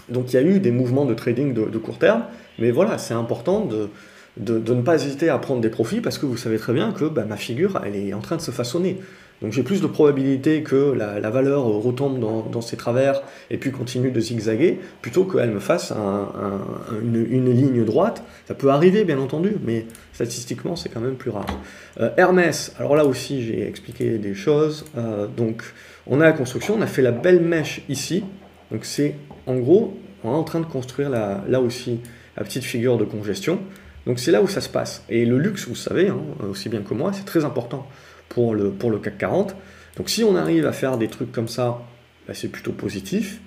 [0.10, 2.26] Donc il y a eu des mouvements de trading de, court terme,
[2.60, 3.90] mais voilà, c'est important de,
[4.38, 7.06] de, ne pas hésiter à prendre des profits parce que vous savez très bien que
[7.06, 9.00] bah, ma figure, elle est en train de se façonner.
[9.44, 13.22] Donc j'ai plus de probabilité que la, valeur retombe dans, ses travers
[13.52, 15.92] et puis continue de zigzaguer, plutôt qu'elle me fasse
[17.02, 18.24] une, ligne droite.
[18.48, 21.46] Ça peut arriver bien entendu, mais statistiquement c'est quand même plus rare.
[22.00, 24.86] Euh, Hermès, alors là aussi j'ai expliqué des choses.
[24.98, 25.62] Euh, donc
[26.08, 28.24] on a la construction, on a fait la belle mèche ici.
[28.72, 29.16] Donc c'est
[29.46, 32.00] en gros, on est en train de construire là aussi
[32.38, 33.60] la petite figure de congestion.
[34.06, 35.04] Donc c'est là où ça se passe.
[35.10, 36.20] Et le luxe, vous savez, hein,
[36.50, 37.86] aussi bien que moi, c'est très important
[38.34, 39.56] pour le, pour le CAC 40.
[39.98, 41.82] Donc si on arrive à faire des trucs comme ça,
[42.28, 43.40] bah, c'est plutôt positif.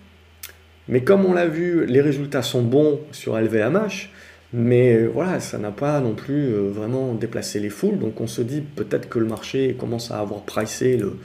[0.89, 4.11] Mais comme on l'a vu, les résultats sont bons sur LVMH,
[4.53, 7.99] mais voilà, ça n'a pas non plus euh, vraiment déplacé les foules.
[7.99, 11.17] Donc on se dit peut-être que le marché commence à avoir pricé le,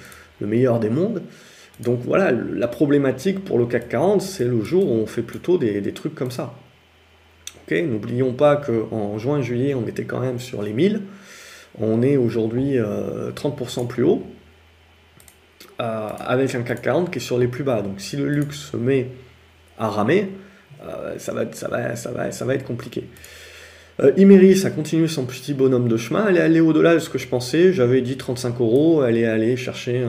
[0.46, 1.22] meilleur des mondes.
[1.80, 5.60] Donc voilà, la problématique pour le CAC 40, c'est le jour où on fait plutôt
[5.60, 6.56] des, trucs comme ça.
[7.70, 11.04] N'oublions pas qu'en juin-juillet, on était quand même sur les 1000.
[11.80, 14.24] On est aujourd'hui 30% euh, plus haut,
[15.80, 17.82] euh, avec un CAC 40 qui est sur les plus bas.
[17.82, 19.08] Donc si le luxe se met
[19.78, 20.30] à ramer,
[20.84, 23.06] euh, ça, va, être compliqué.
[24.18, 26.26] Imeris a continué son petit bonhomme de chemin.
[26.28, 27.72] Elle est allée au-delà de ce que je pensais.
[27.72, 29.04] J'avais dit 35 euros.
[29.06, 30.04] Elle est allée chercher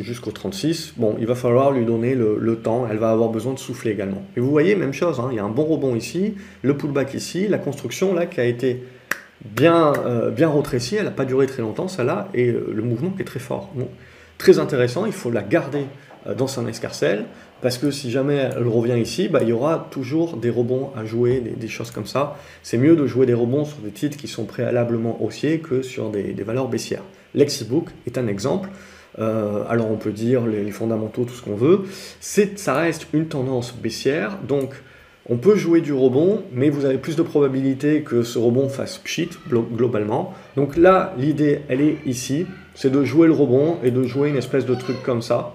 [0.00, 0.94] jusqu'au 36.
[0.96, 2.88] Bon, il va falloir lui donner le, temps.
[2.90, 4.24] Elle va avoir besoin de souffler également.
[4.36, 5.20] Et vous voyez, même chose.
[5.20, 8.40] Hein, il y a un bon rebond ici, le pullback ici, la construction là qui
[8.40, 8.82] a été
[9.44, 9.92] bien,
[10.34, 10.96] bien retrécie.
[10.96, 13.70] Elle n'a pas duré très longtemps, celle-là, et le mouvement est très fort.
[14.38, 15.06] très intéressant.
[15.06, 15.86] Il faut la garder
[16.36, 17.26] dans son escarcelle.
[17.62, 21.04] Parce que si jamais elle revient ici, bah, il y aura toujours des rebonds à
[21.04, 22.36] jouer, des, choses comme ça.
[22.64, 26.10] C'est mieux de jouer des rebonds sur des titres qui sont préalablement haussiers que sur
[26.10, 27.04] des, valeurs baissières.
[27.34, 28.68] Lexibook est un exemple.
[29.20, 31.84] Euh, alors on peut dire les, fondamentaux, tout ce qu'on veut.
[32.20, 34.74] Ça reste une tendance baissière, donc
[35.28, 38.98] on peut jouer du rebond, mais vous avez plus de probabilité que ce rebond fasse
[38.98, 40.34] pchit globalement.
[40.56, 44.36] Donc là, l'idée, elle est ici, c'est de jouer le rebond et de jouer une
[44.36, 45.54] espèce de truc comme ça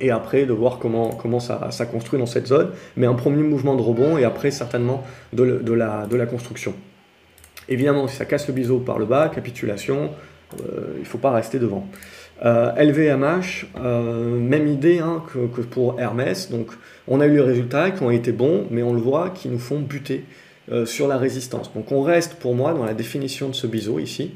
[0.00, 3.76] et après de voir comment, ça, ça, construit dans cette zone, mais un premier mouvement
[3.76, 6.74] de rebond et après certainement de, la, de la construction.
[7.68, 10.10] Évidemment, si ça casse le biseau par le bas, capitulation,
[10.60, 11.86] euh, il ne faut pas rester devant.
[12.42, 16.68] LVMH, euh, euh, même idée hein, que, pour Hermès, donc
[17.06, 19.58] on a eu les résultats qui ont été bons, mais on le voit, qui nous
[19.58, 20.24] font buter
[20.84, 21.74] sur la résistance.
[21.74, 24.30] Donc on reste pour moi dans la définition de ce biseau ici,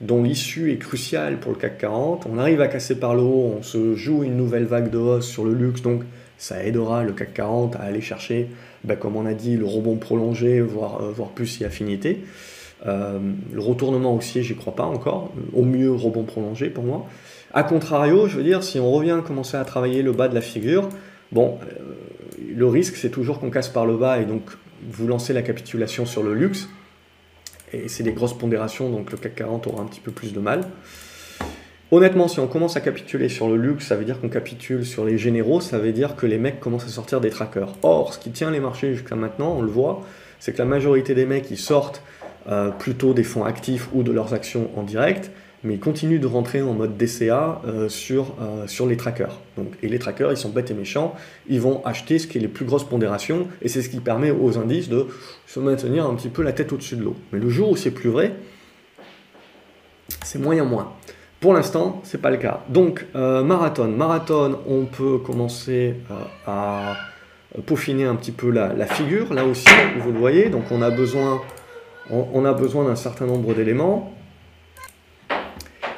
[0.00, 2.26] dont l'issue est cruciale pour le CAC 40.
[2.30, 5.28] On arrive à casser par le haut, on se joue une nouvelle vague de hausse
[5.28, 6.02] sur le luxe, donc
[6.38, 8.48] ça aidera le CAC 40 à aller chercher,
[8.84, 12.24] ben, comme on a dit, le rebond prolongé, voire, euh, voire plus si affinité.
[12.86, 13.18] Euh,
[13.52, 15.32] le retournement haussier, j'y crois pas encore.
[15.52, 17.06] Au mieux, rebond prolongé pour moi.
[17.52, 20.40] A contrario, je veux dire, si on revient commencer à travailler le bas de la
[20.40, 20.88] figure,
[21.32, 21.94] bon, euh,
[22.54, 24.42] le risque, c'est toujours qu'on casse par le bas et donc
[24.90, 26.68] vous lancez la capitulation sur le luxe
[27.74, 30.40] et c'est des grosses pondérations, donc le CAC 40 aura un petit peu plus de
[30.40, 30.62] mal.
[31.90, 35.04] Honnêtement, si on commence à capituler sur le luxe, ça veut dire qu'on capitule sur
[35.04, 37.72] les généraux, ça veut dire que les mecs commencent à sortir des trackers.
[37.82, 40.02] Or, ce qui tient les marchés jusqu'à maintenant, on le voit,
[40.40, 42.02] c'est que la majorité des mecs, ils sortent
[42.48, 45.30] euh, plutôt des fonds actifs ou de leurs actions en direct,
[45.62, 49.40] mais ils continuent de rentrer en mode DCA euh, sur, euh, sur les trackers.
[49.56, 51.14] Donc, et les trackers, ils sont bêtes et méchants,
[51.48, 54.30] ils vont acheter ce qui est les plus grosses pondérations, et c'est ce qui permet
[54.30, 55.06] aux indices de
[55.46, 57.16] se maintenir un petit peu la tête au-dessus de l'eau.
[57.32, 58.34] Mais le jour où c'est plus vrai,
[60.22, 60.92] c'est moyen moins.
[61.40, 62.60] Pour l'instant, c'est pas le cas.
[62.68, 63.88] Donc, marathon.
[63.88, 65.94] Marathon, on peut commencer
[66.46, 66.96] à
[67.66, 69.68] peaufiner un petit peu la, figure, là aussi,
[69.98, 70.48] vous le voyez.
[70.48, 71.42] Donc, on a besoin,
[72.10, 74.12] on a besoin d'un certain nombre d'éléments.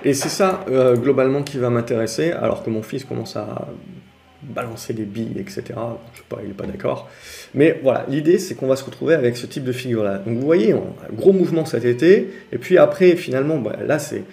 [0.06, 3.66] Et c'est ça, euh, globalement, qui va m'intéresser, alors que mon fils commence à
[4.42, 5.62] balancer des billes, etc.
[6.12, 7.08] Je sais pas, il n'est pas d'accord.
[7.54, 10.18] Mais voilà, l'idée, c'est qu'on va se retrouver avec ce type de figure-là.
[10.18, 10.82] Donc vous voyez, un
[11.14, 14.24] gros mouvement cet été, et puis après, finalement, bah, là, c'est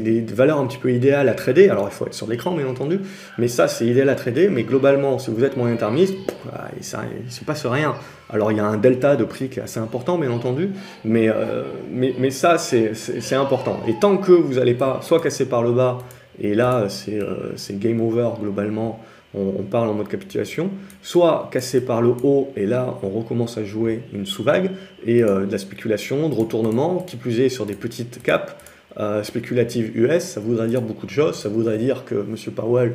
[0.00, 1.68] des valeurs un petit peu idéales à trader.
[1.68, 3.00] Alors il faut être sur l'écran, bien entendu,
[3.38, 4.48] mais ça, c'est idéal à trader.
[4.48, 7.94] Mais globalement, si vous êtes moyen termiste, bah, il ne se passe rien.
[8.30, 10.70] Alors il y a un delta de prix qui est assez important, bien entendu,
[11.04, 13.80] mais, euh, mais, mais, ça, c'est important.
[13.86, 15.98] Et tant que vous n'allez pas soit casser par le bas,
[16.40, 19.00] et là, euh, c'est game over globalement,
[19.34, 20.70] on, parle en mode capitulation,
[21.02, 24.70] soit cassé par le haut, et là, on recommence à jouer une sous-vague,
[25.06, 28.54] et euh, de la spéculation, de retournement, qui plus est sur des petites caps
[28.98, 32.36] euh, spéculatives US, ça voudrait dire beaucoup de choses, ça voudrait dire que M.
[32.54, 32.94] Powell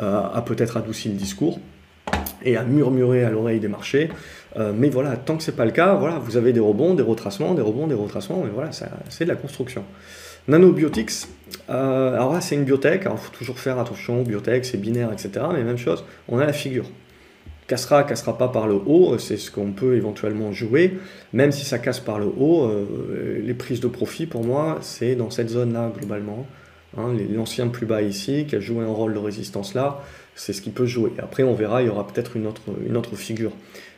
[0.00, 1.58] a peut-être adouci le discours,
[2.44, 4.10] et a murmuré à l'oreille des marchés.
[4.76, 7.52] mais voilà, tant que c'est pas le cas, voilà, vous avez des rebonds, des retracements,
[7.54, 8.70] des rebonds, des retracements, mais voilà,
[9.08, 9.82] c'est de la construction.
[10.48, 11.26] Nanobiotics,
[11.68, 15.30] euh, alors là c'est une biotech, alors faut toujours faire attention, biotech c'est binaire, etc.
[15.52, 16.86] Mais même chose, on a la figure.
[17.66, 20.98] Cassera, cassera pas par le haut, c'est ce qu'on peut éventuellement jouer.
[21.34, 25.16] Même si ça casse par le haut, euh, les prises de profit pour moi c'est
[25.16, 26.46] dans cette zone-là globalement.
[26.96, 30.02] Hein, L'ancien plus bas ici, qui a joué un rôle de résistance là,
[30.34, 31.12] c'est ce qui peut jouer.
[31.18, 32.46] Après, on verra, il y aura peut-être une
[32.96, 33.52] autre figure.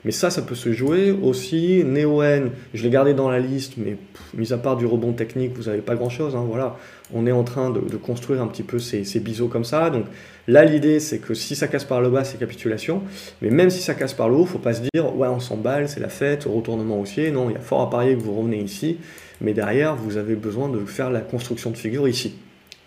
[0.04, 1.84] Mais ça, ça peut se jouer aussi.
[1.84, 3.96] Neoen, je l'ai gardé dans la liste, mais
[4.34, 6.34] mis à part du rebond technique, vous n'avez pas grand-chose.
[6.36, 6.76] Hein, voilà.
[7.12, 9.90] On est en train de, construire un petit peu ces, ces, biseaux comme ça.
[9.90, 10.04] Donc
[10.48, 13.02] là, l'idée, c'est que si ça casse par le bas, c'est capitulation.
[13.42, 15.88] Mais même si ça casse par le haut, faut pas se dire, ouais, on s'emballe,
[15.88, 17.30] c'est la fête, retournement haussier.
[17.30, 18.98] Non, il y a fort à parier que vous revenez ici.
[19.40, 22.34] Mais derrière, vous avez besoin de faire la construction de figure ici.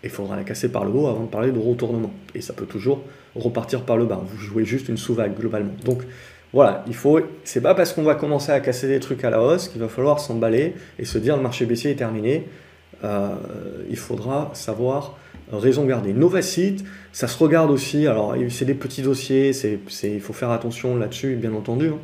[0.02, 2.12] il faudra la casser par le haut avant de parler de retournement.
[2.34, 3.02] Et ça peut toujours
[3.36, 4.22] repartir par le bas.
[4.24, 5.74] Vous jouez juste une sous-vague globalement.
[5.84, 6.02] Donc
[6.54, 7.20] voilà, il faut.
[7.42, 9.88] C'est pas parce qu'on va commencer à casser des trucs à la hausse qu'il va
[9.88, 12.46] falloir s'emballer et se dire le marché baissier est terminé.
[13.02, 13.30] Euh,
[13.90, 15.18] il faudra savoir
[15.52, 16.12] raison garder.
[16.12, 18.06] Novacite, ça se regarde aussi.
[18.06, 21.88] Alors c'est des petits dossiers, c'est, il faut faire attention là-dessus, bien entendu.
[21.88, 21.98] Hein.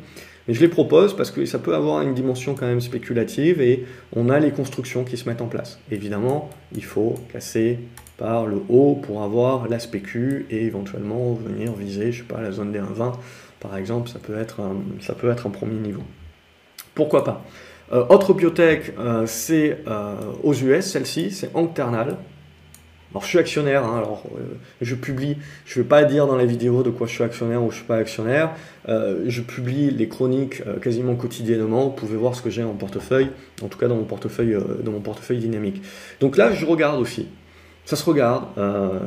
[0.49, 3.85] Mais je les propose parce que ça peut avoir une dimension quand même spéculative et
[4.13, 5.79] on a les constructions qui se mettent en place.
[5.91, 7.79] Évidemment, il faut casser
[8.17, 12.51] par le haut pour avoir la spécu et éventuellement venir viser, je sais pas, la
[12.51, 13.13] zone des 1,20
[13.61, 16.03] par exemple, ça peut être un, ça peut être un premier niveau.
[16.95, 17.45] Pourquoi pas?
[17.93, 22.17] Euh, Autre biotech, euh, c'est euh, aux US, celle-ci, c'est Ancternal.
[23.11, 25.35] Alors je suis actionnaire, hein, alors euh, je publie,
[25.65, 27.75] je ne vais pas dire dans la vidéo de quoi je suis actionnaire ou je
[27.75, 28.51] ne suis pas actionnaire,
[28.87, 33.29] je publie les chroniques quasiment quotidiennement, vous pouvez voir ce que j'ai en portefeuille,
[33.61, 35.81] en tout cas dans mon portefeuille, dans mon portefeuille dynamique.
[36.21, 37.27] Donc là je regarde aussi,
[37.85, 38.45] ça se regarde,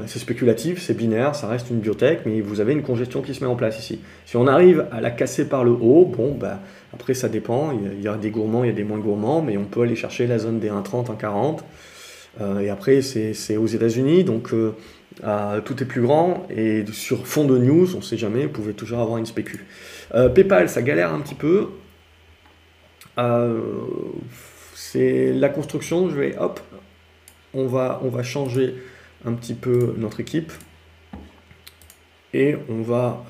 [0.06, 3.42] c'est spéculatif, c'est binaire, ça reste une biotech, mais vous avez une congestion qui se
[3.42, 4.00] met en place ici.
[4.26, 6.58] Si on arrive à la casser par le haut, bon, bah,
[6.92, 9.56] après ça dépend, il y, a, des gourmands, il y a des moins gourmands, mais
[9.56, 11.60] on peut aller chercher la zone des 1,30, 1,40.
[12.40, 14.72] Euh, et après, c'est aux États-Unis, donc euh,
[15.64, 16.46] tout est plus grand.
[16.50, 19.64] Et sur fond de news, on ne sait jamais, vous pouvez toujours avoir une spécu.
[20.14, 21.68] Euh, PayPal, ça galère un petit peu.
[24.74, 26.60] c'est la construction, je vais, hop,
[27.54, 28.74] on va, on va changer
[29.24, 30.52] un petit peu notre équipe
[32.32, 33.24] et on va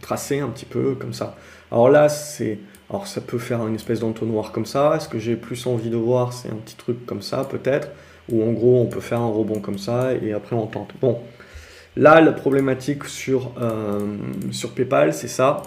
[0.00, 1.36] tracer un petit peu comme ça.
[1.70, 2.58] Alors là, c'est
[2.90, 4.94] alors ça peut faire une espèce d'entonnoir comme ça.
[4.96, 7.88] Est-ce que j'ai plus envie de voir C'est un petit truc comme ça peut-être?
[8.30, 10.92] Ou en gros on peut faire un rebond comme ça et après on tente.
[11.00, 11.18] Bon,
[11.96, 14.16] là la problématique sur, euh,
[14.50, 15.62] sur PayPal c'est ça.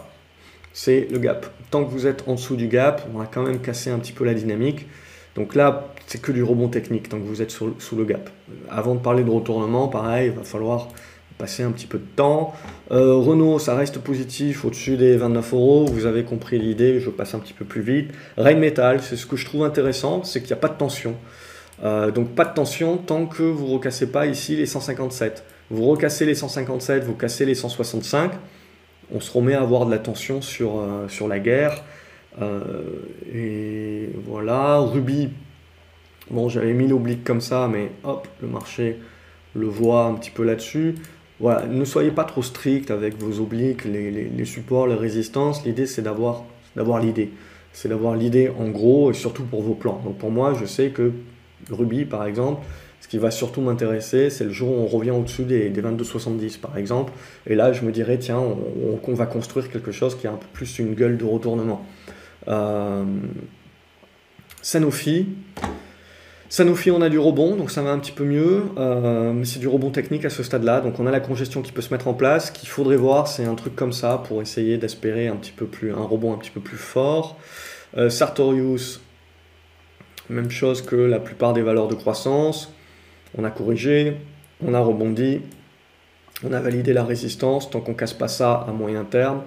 [0.74, 1.48] C'est le gap.
[1.72, 4.14] Tant que vous êtes en dessous du gap, on va quand même casser un petit
[4.14, 4.86] peu la dynamique.
[5.36, 8.30] Donc là, c'est que du rebond technique tant que vous êtes sous, le gap.
[8.70, 10.88] Avant de parler de retournement, pareil, il va falloir
[11.38, 12.54] passer un petit peu de temps.
[12.92, 15.86] Euh, Renault, ça reste positif au-dessus des 29 euros.
[15.86, 18.12] Vous avez compris l'idée, je passe un petit peu plus vite.
[18.38, 21.16] Metal, c'est ce que je trouve intéressant, c'est qu'il n'y a pas de tension.
[21.84, 25.44] Euh, donc pas de tension tant que vous ne recassez pas ici les 157.
[25.70, 28.32] Vous recassez les 157, vous cassez les 165,
[29.14, 31.84] on se remet à avoir de la tension sur, euh, sur la guerre.
[33.34, 35.30] et voilà, Ruby,
[36.32, 39.00] bon j'avais mis l'oblique comme ça, mais hop, le marché
[39.56, 40.96] le voit un petit peu là-dessus.
[41.40, 45.64] Voilà, ne soyez pas trop strict avec vos obliques, les, supports, les résistances.
[45.66, 46.44] L'idée, c'est d'avoir,
[47.00, 47.32] l'idée.
[47.74, 50.02] C'est d'avoir l'idée en gros et surtout pour vos plans.
[50.04, 51.12] Donc pour moi, je sais que
[51.70, 52.66] Ruby, par exemple,
[53.02, 56.60] ce qui va surtout m'intéresser, c'est le jour où on revient au-dessus des, des 22,70
[56.60, 57.14] par exemple.
[57.46, 60.48] Et là, je me dirais, tiens, on, va construire quelque chose qui a un peu
[60.54, 61.86] plus une gueule de retournement.
[62.48, 63.04] Euh,
[64.64, 65.28] Sanofi,
[66.50, 69.60] Sanofi, on a du rebond, donc ça va un petit peu mieux, euh, mais c'est
[69.60, 70.80] du rebond technique à ce stade-là.
[70.80, 72.48] Donc on a la congestion qui peut se mettre en place.
[72.48, 75.66] Ce qu'il faudrait voir, c'est un truc comme ça pour essayer d'espérer un petit peu
[75.66, 77.38] plus, un rebond un petit peu plus fort.
[77.98, 79.02] Euh, Sartorius,
[80.30, 82.72] même chose que la plupart des valeurs de croissance.
[83.38, 84.16] On a corrigé,
[84.66, 85.42] on a rebondi,
[86.46, 87.70] on a validé la résistance.
[87.70, 89.42] Tant qu'on casse pas ça à moyen terme,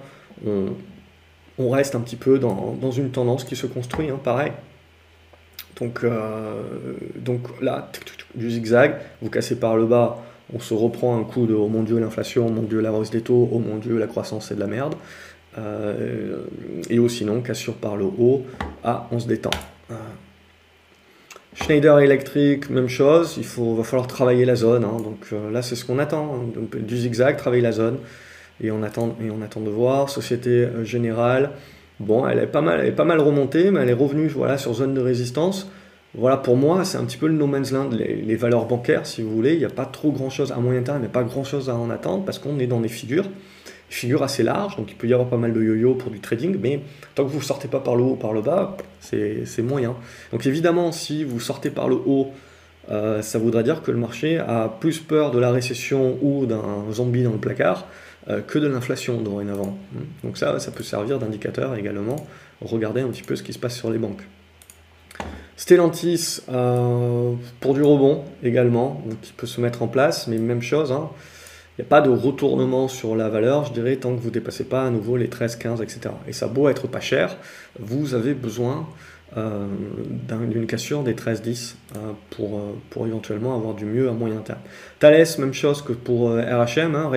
[0.45, 4.51] on, reste un petit peu dans, une tendance qui se construit, hein, pareil.
[5.81, 6.61] Donc, euh,
[7.15, 7.89] donc là,
[8.35, 10.19] du zigzag, vous cassez par le bas,
[10.53, 13.09] on se reprend un coup de oh mon dieu l'inflation, oh mon dieu la hausse
[13.09, 14.93] des taux, oh mon dieu la croissance c'est de la merde.
[15.57, 16.43] Euh,
[16.89, 18.45] et ou sinon, cassure par le haut,
[18.83, 19.49] ah on se détend.
[19.89, 19.95] Euh,
[21.55, 24.85] Schneider Electric, même chose, il faut, va falloir travailler la zone.
[24.85, 25.01] Hein.
[25.03, 26.77] donc là c'est ce qu'on attend, hein.
[26.77, 27.97] du zigzag, travailler la zone.
[28.63, 30.11] Et on attend, et on attend de voir.
[30.11, 31.49] Société Générale,
[32.01, 34.57] Bon, elle est pas mal, elle est pas mal remontée, mais elle est revenue voilà,
[34.57, 35.69] sur zone de résistance.
[36.15, 39.21] Voilà, pour moi, c'est un petit peu le no man's land, les, valeurs bancaires, si
[39.21, 39.53] vous voulez.
[39.53, 41.43] Il n'y a pas trop grand chose à moyen terme, il n'y a pas grand
[41.43, 43.29] chose à en attendre parce qu'on est dans des figures,
[43.89, 46.57] figures assez larges, donc il peut y avoir pas mal de yo-yo pour du trading,
[46.61, 46.81] mais
[47.15, 49.95] tant que vous ne sortez pas par le haut ou par le bas, c'est moyen.
[50.31, 52.31] Donc évidemment, si vous sortez par le haut,
[52.89, 56.91] euh, ça voudrait dire que le marché a plus peur de la récession ou d'un
[56.91, 57.85] zombie dans le placard
[58.27, 59.77] que de l'inflation dorénavant.
[60.23, 62.27] Donc ça, ça peut servir d'indicateur également.
[62.61, 64.21] Regardez un petit peu ce qui se passe sur les banques.
[65.57, 70.91] Stellantis, euh, pour du rebond également, qui peut se mettre en place, mais même chose.
[70.91, 71.09] Hein.
[71.77, 74.33] Il n'y a pas de retournement sur la valeur, je dirais, tant que vous ne
[74.33, 76.15] dépassez pas à nouveau les 13, 15, etc.
[76.27, 77.37] Et ça beau être pas cher,
[77.79, 83.85] vous avez besoin euh, d'une cassure des 13-10 euh, pour, euh, pour éventuellement avoir du
[83.85, 84.59] mieux à moyen terme.
[84.99, 87.11] Thales, même chose que pour RHM, hein,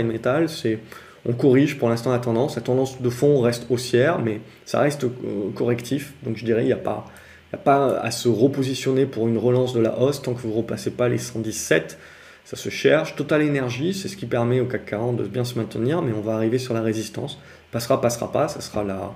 [0.49, 0.79] c'est
[1.27, 2.57] on corrige pour l'instant la tendance.
[2.57, 5.07] La tendance de fond reste haussière, mais ça reste
[5.55, 6.13] correctif.
[6.23, 7.07] Donc je dirais il n'y a, pas,
[7.53, 10.57] a pas à se repositionner pour une relance de la hausse tant que vous ne
[10.57, 11.99] repassez pas les 117.
[12.45, 13.17] Ça se cherche.
[13.17, 16.21] Total Energy, c'est ce qui permet au CAC 40 de bien se maintenir, mais on
[16.21, 17.39] va arriver sur la résistance.
[17.73, 19.15] Passera, passera pas, ça sera la,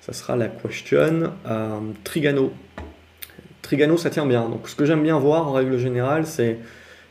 [0.00, 1.32] ça sera la question.
[1.46, 2.52] Euh, Trigano.
[3.62, 4.48] Trigano, ça tient bien.
[4.48, 6.58] Donc ce que j'aime bien voir en règle générale, c'est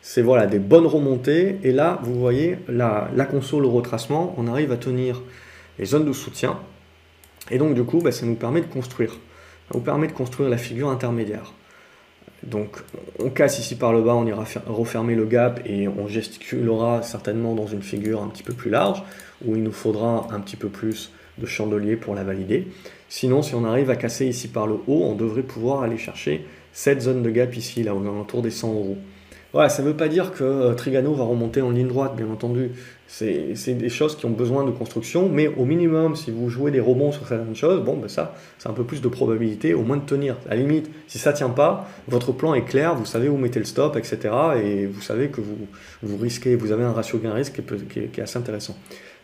[0.01, 1.59] c'est voilà, des bonnes remontées.
[1.63, 5.21] Et là, vous voyez, la, console, le retracement, on arrive à tenir
[5.77, 6.57] les zones de soutien.
[7.51, 9.11] Et donc, du coup, bah, ça nous permet de construire.
[9.11, 11.53] Ça nous permet de construire la figure intermédiaire.
[12.43, 12.77] Donc,
[13.19, 17.53] on casse ici par le bas, on ira refermer le gap et on gesticulera certainement
[17.53, 19.03] dans une figure un petit peu plus large,
[19.45, 22.67] où il nous faudra un petit peu plus de chandelier pour la valider.
[23.07, 26.45] Sinon, si on arrive à casser ici par le haut, on devrait pouvoir aller chercher
[26.73, 28.97] cette zone de gap ici, là, autour des 100 euros.
[29.51, 32.29] Voilà, ça ne veut pas dire que euh, Trigano va remonter en ligne droite, bien
[32.29, 32.71] entendu.
[33.07, 36.79] C'est des choses qui ont besoin de construction, mais au minimum, si vous jouez des
[36.79, 39.97] rebonds sur certaines choses, bon, ben ça, c'est un peu plus de probabilité, au moins
[39.97, 40.35] de tenir.
[40.47, 43.37] À la limite, si ça ne tient pas, votre plan est clair, vous savez où
[43.37, 44.19] mettez le stop, etc.
[44.63, 48.77] Et vous savez que vous, risquez, vous avez un ratio gain-risque qui, est assez intéressant.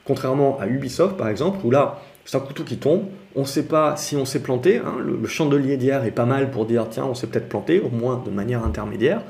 [0.06, 3.64] Contrairement à Ubisoft, par exemple, où là, c'est un couteau qui tombe, on ne sait
[3.66, 4.96] pas si on s'est planté, hein.
[5.00, 8.22] le, chandelier d'hier est pas mal pour dire, tiens, on s'est peut-être planté, au moins
[8.26, 9.22] de manière intermédiaire.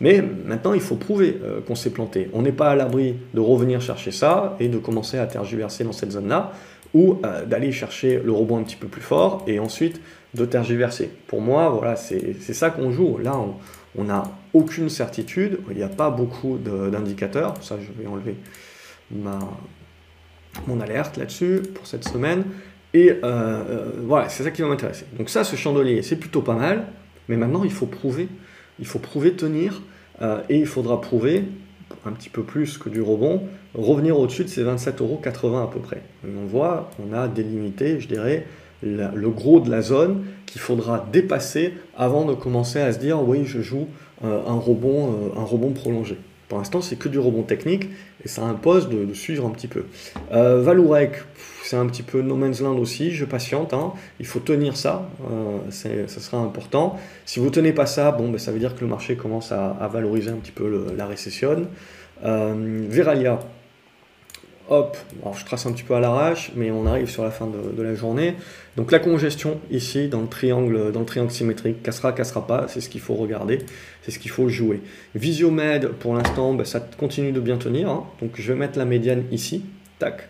[0.00, 2.30] Mais maintenant, il faut prouver euh, qu'on s'est planté.
[2.32, 5.92] On n'est pas à l'abri de revenir chercher ça et de commencer à tergiverser dans
[5.92, 6.52] cette zone-là,
[6.94, 10.00] ou euh, d'aller chercher le rebond un petit peu plus fort et ensuite
[10.34, 11.10] de tergiverser.
[11.26, 13.18] Pour moi, voilà, c'est ça qu'on joue.
[13.18, 13.36] Là,
[13.96, 14.22] on n'a
[14.54, 17.54] aucune certitude, il n'y a pas beaucoup d'indicateurs.
[17.62, 18.36] Ça, je vais enlever
[19.10, 19.40] ma,
[20.66, 22.44] mon alerte là-dessus pour cette semaine.
[22.92, 25.06] Et euh, voilà, c'est ça qui va m'intéresser.
[25.16, 26.86] Donc ça, ce chandelier, c'est plutôt pas mal,
[27.28, 28.28] mais maintenant, il faut prouver
[28.80, 29.82] il faut prouver tenir
[30.22, 31.44] euh, et il faudra prouver
[32.06, 33.42] un petit peu plus que du rebond,
[33.74, 36.02] revenir au-dessus de ces 27,80 euros à peu près.
[36.24, 38.46] on voit, on a délimité, je dirais,
[38.82, 43.44] le gros de la zone qu'il faudra dépasser avant de commencer à se dire oui,
[43.44, 43.86] je joue
[44.24, 46.16] euh, un, rebond, euh, un rebond prolongé.
[46.50, 47.88] Pour l'instant, c'est que du rebond technique
[48.24, 49.84] et ça impose de, suivre un petit peu.
[50.32, 51.12] Euh, Valourec,
[51.62, 53.92] c'est un petit peu no man's land aussi, je patiente, hein.
[54.18, 56.98] il faut tenir ça, euh, ça sera important.
[57.24, 59.88] Si vous tenez pas ça, bon, ben, ça veut dire que le marché commence à,
[59.92, 61.68] valoriser un petit peu la récession.
[62.24, 63.38] Euh, Veralia,
[64.70, 67.46] hop, alors je trace un petit peu à l'arrache, mais on arrive sur la fin
[67.46, 68.34] de, la journée.
[68.76, 72.80] Donc la congestion ici dans le triangle, dans le triangle symétrique, cassera, cassera pas, c'est
[72.80, 73.60] ce qu'il faut regarder,
[74.02, 74.80] c'est ce qu'il faut jouer.
[75.14, 78.06] Visiomed, pour l'instant, bah, ça continue de bien tenir, hein.
[78.20, 79.64] donc je vais mettre la médiane ici,
[79.98, 80.28] tac.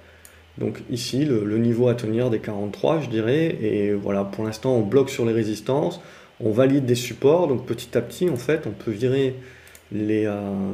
[0.59, 4.83] Donc ici, le, niveau à tenir des 43, je dirais, et voilà, pour l'instant, on
[4.83, 6.01] bloque sur les résistances,
[6.41, 9.37] on valide des supports, donc petit à petit, en fait, on peut virer
[9.93, 10.27] les...
[10.27, 10.73] Euh,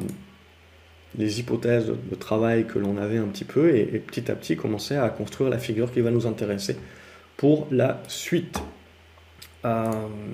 [1.18, 4.96] les hypothèses de travail que l'on avait un petit peu et, petit à petit commencer
[4.96, 6.76] à construire la figure qui va nous intéresser
[7.36, 8.60] pour la suite.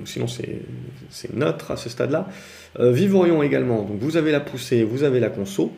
[0.04, 2.28] Sinon, c'est neutre à ce stade-là.
[2.80, 3.82] Euh, Vivorion également.
[3.82, 5.72] Donc, vous avez la poussée, vous avez la conso.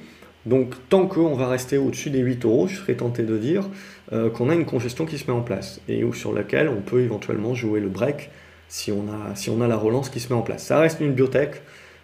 [0.47, 3.69] Donc, tant qu'on va rester au-dessus des 8 euros, je serais tenté de dire
[4.13, 7.01] euh, qu'on a une congestion qui se met en place et sur laquelle on peut
[7.01, 8.31] éventuellement jouer le break
[8.69, 10.65] si on, a, si on a la relance qui se met en place.
[10.65, 11.63] Ça reste une biotech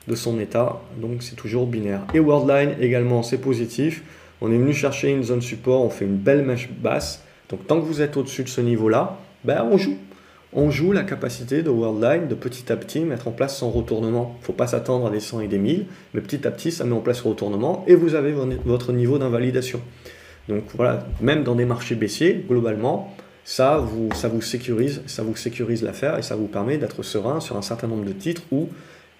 [0.08, 2.06] de son état, donc c'est toujours binaire.
[2.14, 4.02] Et Worldline également, c'est positif.
[4.40, 7.22] On est venu chercher une zone support, on fait une belle mèche basse.
[7.50, 9.98] Donc tant que vous êtes au-dessus de ce niveau-là, ben on joue.
[10.52, 14.34] On joue la capacité de Worldline de petit à petit mettre en place son retournement.
[14.38, 16.72] Il ne faut pas s'attendre à des 100 et des 1000, mais petit à petit,
[16.72, 18.34] ça met en place le retournement et vous avez
[18.64, 19.80] votre niveau d'invalidation.
[20.48, 25.36] Donc voilà, même dans des marchés baissiers, globalement, ça vous, ça vous sécurise, ça vous
[25.36, 28.68] sécurise l'affaire et ça vous permet d'être serein sur un certain nombre de titres où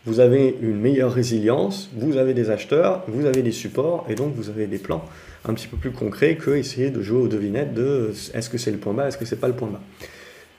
[0.07, 4.35] vous avez une meilleure résilience, vous avez des acheteurs, vous avez des supports, et donc
[4.35, 5.05] vous avez des plans
[5.45, 8.73] un petit peu plus concrets que essayer de jouer aux devinettes de est-ce que c'est
[8.73, 9.81] le point bas, est-ce que c'est pas le point bas.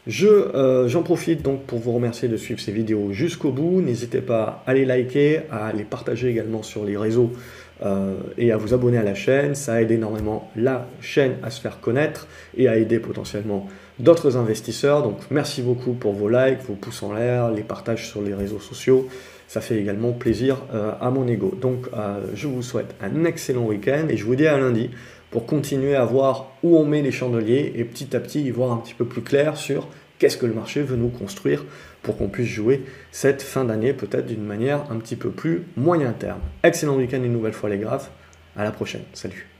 [0.07, 3.81] Je, euh, j'en profite donc pour vous remercier de suivre ces vidéos jusqu'au bout.
[3.81, 7.31] N'hésitez pas à les liker, à les partager également sur les réseaux
[7.85, 9.53] euh, et à vous abonner à la chaîne.
[9.53, 12.27] Ça aide énormément la chaîne à se faire connaître
[12.57, 13.67] et à aider potentiellement
[13.99, 15.03] d'autres investisseurs.
[15.03, 18.59] Donc merci beaucoup pour vos likes, vos pouces en l'air, les partages sur les réseaux
[18.59, 19.07] sociaux.
[19.47, 21.55] Ça fait également plaisir euh, à mon ego.
[21.61, 21.87] Donc
[22.33, 24.89] je vous souhaite un excellent week-end et je vous dis à lundi
[25.31, 28.71] pour continuer à voir où on met les chandeliers et petit à petit y voir
[28.71, 29.87] un petit peu plus clair sur
[30.19, 31.65] qu'est-ce que le marché veut nous construire
[32.03, 36.11] pour qu'on puisse jouer cette fin d'année peut-être d'une manière un petit peu plus moyen
[36.11, 36.41] terme.
[36.63, 38.11] Excellent week-end une nouvelle fois les graphes.
[38.57, 39.03] À la prochaine.
[39.13, 39.50] Salut.